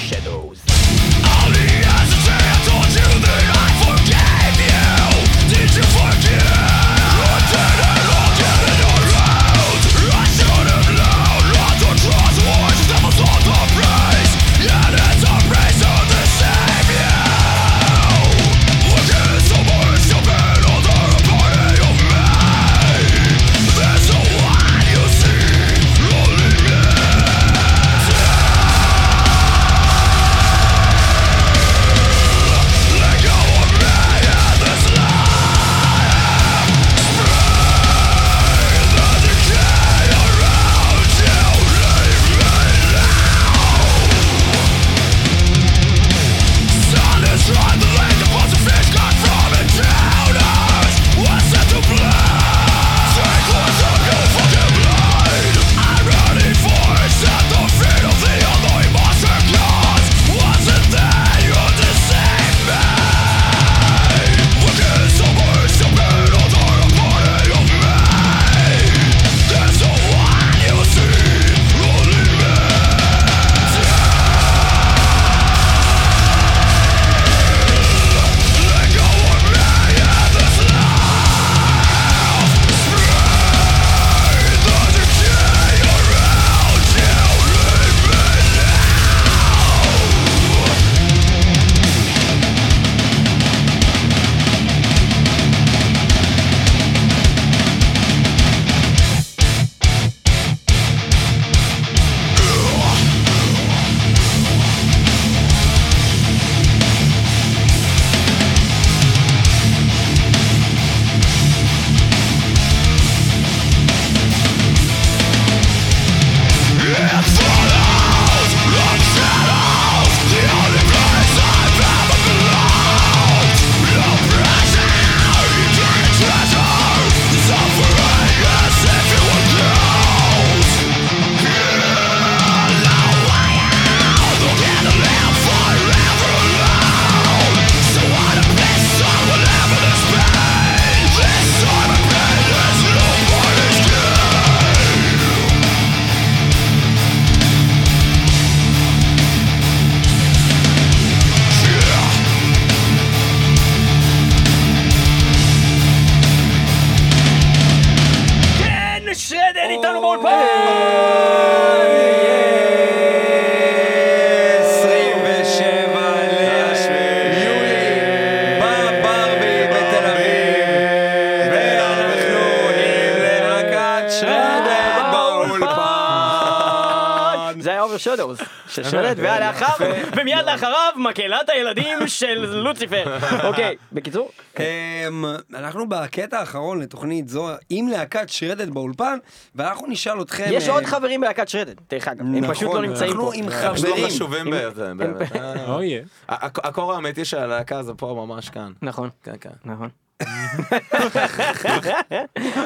[186.18, 189.18] אנחנו בקטע האחרון לתוכנית זו עם להקת שרדת באולפן,
[189.54, 190.44] ואנחנו נשאל אתכם...
[190.50, 193.36] יש אה, עוד חברים בלהקת שרדת, דרך אגב, הם פשוט לא נכון, נמצאים אנחנו פה.
[193.36, 194.02] עם הם חברים.
[194.02, 195.32] לא חשובים ביותר, באמת.
[195.36, 195.84] אה,
[196.28, 198.72] הקור האמיתי של הלהקה זה פה ממש כאן.
[198.82, 199.50] נכון, כן, כן.
[199.64, 199.88] נכון.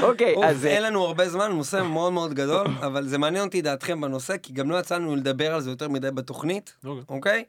[0.02, 0.66] אוקיי, אז...
[0.66, 4.52] אין לנו הרבה זמן, נושא מאוד מאוד גדול, אבל זה מעניין אותי דעתכם בנושא, כי
[4.52, 7.04] גם לא יצא לנו לדבר על זה יותר מדי בתוכנית, אוקיי.
[7.08, 7.44] אוקיי?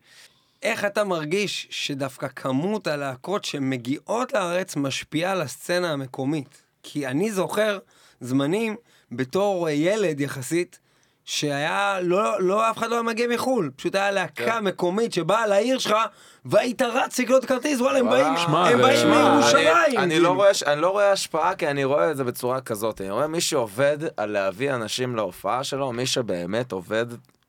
[0.63, 6.63] איך אתה מרגיש שדווקא כמות הלהקות שמגיעות לארץ משפיעה על הסצנה המקומית?
[6.83, 7.79] כי אני זוכר
[8.21, 8.75] זמנים
[9.11, 10.79] בתור אה, ילד יחסית,
[11.25, 14.63] שהיה, לא, לא, אף אחד לא היה מגיע מחו"ל, פשוט היה להקה כן.
[14.63, 15.95] מקומית שבאה לעיר שלך,
[16.45, 19.97] והיית רץ לקנות כרטיס, וואלה, הם באים, שמע, הם באים מירושלים.
[19.97, 20.19] אני.
[20.19, 23.01] לא רואה, אני לא רואה השפעה, כי אני רואה את זה בצורה כזאת.
[23.01, 27.05] אני רואה מי שעובד על להביא אנשים להופעה שלו, מי שבאמת עובד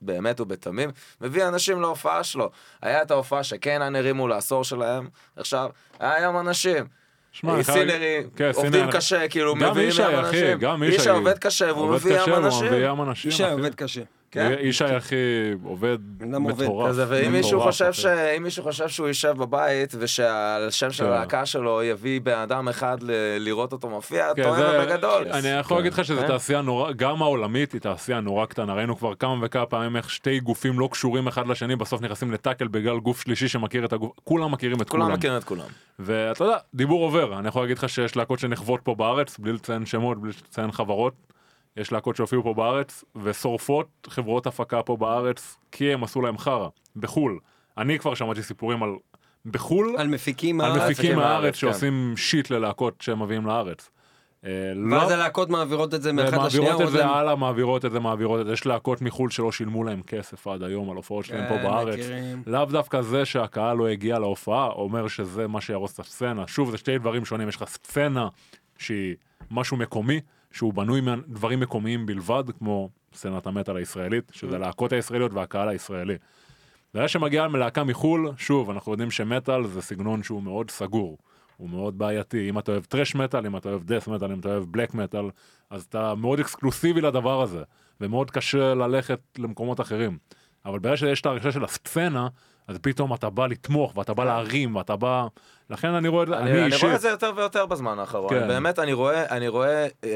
[0.06, 0.90] באמת ובתמים,
[1.20, 2.50] מביא אנשים להופעה שלו.
[2.82, 6.84] היה את ההופעה שקנן הרימו לעשור שלהם, עכשיו, היה היום אנשים.
[7.32, 10.58] שמע, סינרים, כן, עובדים סינר- קשה, כאילו, גם מביאים ים אחי, אנשים.
[10.58, 10.96] גם ישי.
[10.96, 12.66] ישי עובד קשה והוא עובד מביא קשה, ים הוא אנשים.
[12.66, 13.30] מביא ים אנשים.
[13.30, 13.52] ישי אחי.
[13.52, 14.02] עובד קשה.
[14.34, 14.52] כן.
[14.60, 15.16] ישי אחי
[15.64, 15.98] עובד.
[16.20, 16.96] מטורף.
[17.08, 17.92] ואם מישהו חושב.
[17.92, 18.06] ש...
[18.06, 21.10] אם מישהו חושב שהוא יישב בבית ושהשם של כן.
[21.10, 23.10] הלהקה שלו יביא בן אדם אחד ל...
[23.38, 25.26] לראות אותו מופיע, כן, טועה זה- בגדול.
[25.32, 26.22] אני יכול להגיד לך שזו?
[26.26, 30.40] תעשייה נורא, גם העולמית היא תעשייה נורא קטנה, ראינו כבר כמה וכמה פעמים איך שתי
[30.40, 34.52] גופים לא קשורים אחד לשני, בסוף נכנסים לטאקל בגלל גוף שלישי שמכיר את הגוף, כולם
[34.52, 35.02] מכירים את כולם.
[35.04, 35.66] כולם מכירים את כולם.
[35.98, 39.86] ואתה יודע, דיבור עובר, אני יכול להגיד לך שיש להקות שנחוות פה בארץ, בלי לציין
[39.86, 41.33] שמות, בלי לציין חברות.
[41.76, 46.68] יש להקות שהופיעו פה בארץ, ושורפות חברות הפקה פה בארץ, כי הם עשו להם חרא,
[46.96, 47.38] בחו"ל.
[47.78, 48.90] אני כבר שמעתי סיפורים על...
[49.46, 50.90] בחו"ל, על מפיקים על מהארץ.
[50.90, 51.60] מפיקים מהארץ, מהארץ כן.
[51.60, 53.90] שעושים שיט ללהקות שהם מביאים לארץ.
[54.44, 54.50] אה,
[54.90, 56.70] ואז לא- הלהקות מעבירות את זה מאחד לשנייה.
[56.70, 58.52] מעבירות את זה להם- הלאה, מעבירות את זה, מעבירות את זה.
[58.52, 61.98] יש להקות מחו"ל שלא שילמו להם כסף עד היום על הופעות שלהם פה כן, בארץ.
[62.46, 66.46] לאו דווקא זה שהקהל לא הגיע להופעה, אומר שזה מה שיהרוס את הסצנה.
[66.46, 67.48] שוב, זה שתי דברים שונים.
[67.48, 68.28] יש לך סצנה
[68.78, 69.14] שהיא
[69.50, 70.20] משהו מקומי,
[70.54, 74.32] שהוא בנוי מדברים מקומיים בלבד, כמו סצנת המטאל הישראלית.
[74.34, 76.14] שזה להקות הישראליות והקהל הישראלי.
[76.94, 81.18] זה שמגיע מלהקה מחו"ל, שוב, אנחנו יודעים שמטאל זה סגנון שהוא מאוד סגור.
[81.56, 84.48] הוא מאוד בעייתי, אם אתה אוהב טרש מטאל, אם אתה אוהב דף מטאל, אם אתה
[84.48, 85.24] אוהב בלק מטאל,
[85.70, 87.62] אז אתה מאוד אקסקלוסיבי לדבר הזה,
[88.00, 90.18] ומאוד קשה ללכת למקומות אחרים.
[90.64, 92.28] אבל ברגע שיש את ההרגשה של הסצנה,
[92.68, 95.26] אז פתאום אתה בא לתמוך, ואתה בא להרים, ואתה בא...
[95.70, 96.76] לכן אני רואה אני, אני אני.
[96.82, 98.30] רואה את זה יותר ויותר בזמן האחרון.
[98.30, 98.48] כן.
[98.48, 100.10] באמת, אני רואה, אני רואה, אה,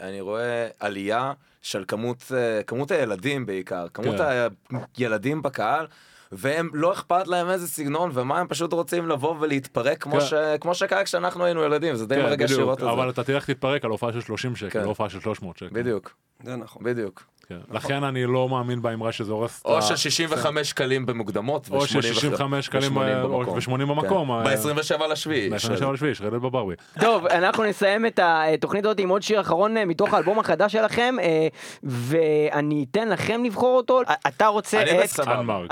[0.00, 4.78] אני רואה עלייה של כמות, אה, כמות הילדים בעיקר, כמות כן.
[4.96, 5.86] הילדים בקהל.
[6.32, 10.20] והם לא אכפת להם איזה סגנון ומה הם פשוט רוצים לבוא ולהתפרק כמו, כן.
[10.20, 10.34] ש...
[10.60, 13.10] כמו שקרה כשאנחנו היינו ילדים זה די כן, מרגש לראות את אבל זה.
[13.10, 14.82] אתה תלך תתפרק על הופעה של 30 שקל, כן.
[14.82, 15.68] לא הופעה של 300 שקל.
[15.72, 16.14] בדיוק,
[16.44, 16.82] זה נכון.
[16.84, 17.24] בדיוק.
[17.48, 17.58] כן.
[17.70, 21.86] לכן אני לא מאמין באמרה שזה הורס את או ה- של 65 שקלים במוקדמות או
[21.86, 25.50] של 65 שקלים ב- או- ו-80 במקום, אה, ב-27 לשביעי.
[25.50, 26.74] ב-27 לשביעי, שרדת בברבי.
[27.00, 31.14] טוב, אנחנו נסיים את התוכנית הזאת עם עוד שיר אחרון אה, מתוך האלבום החדש שלכם,
[31.22, 31.48] אה,
[31.82, 34.00] ואני אתן לכם לבחור אותו.
[34.26, 34.88] אתה רוצה את...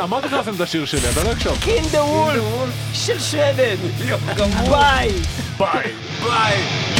[0.03, 1.55] אמרתי לך- את השיר שלי, אתה לא הקשבת.
[1.61, 2.42] סקין דה וולף
[2.92, 3.76] של שרדד.
[4.70, 5.09] ביי.
[5.59, 5.92] ביי.
[6.22, 6.93] ביי.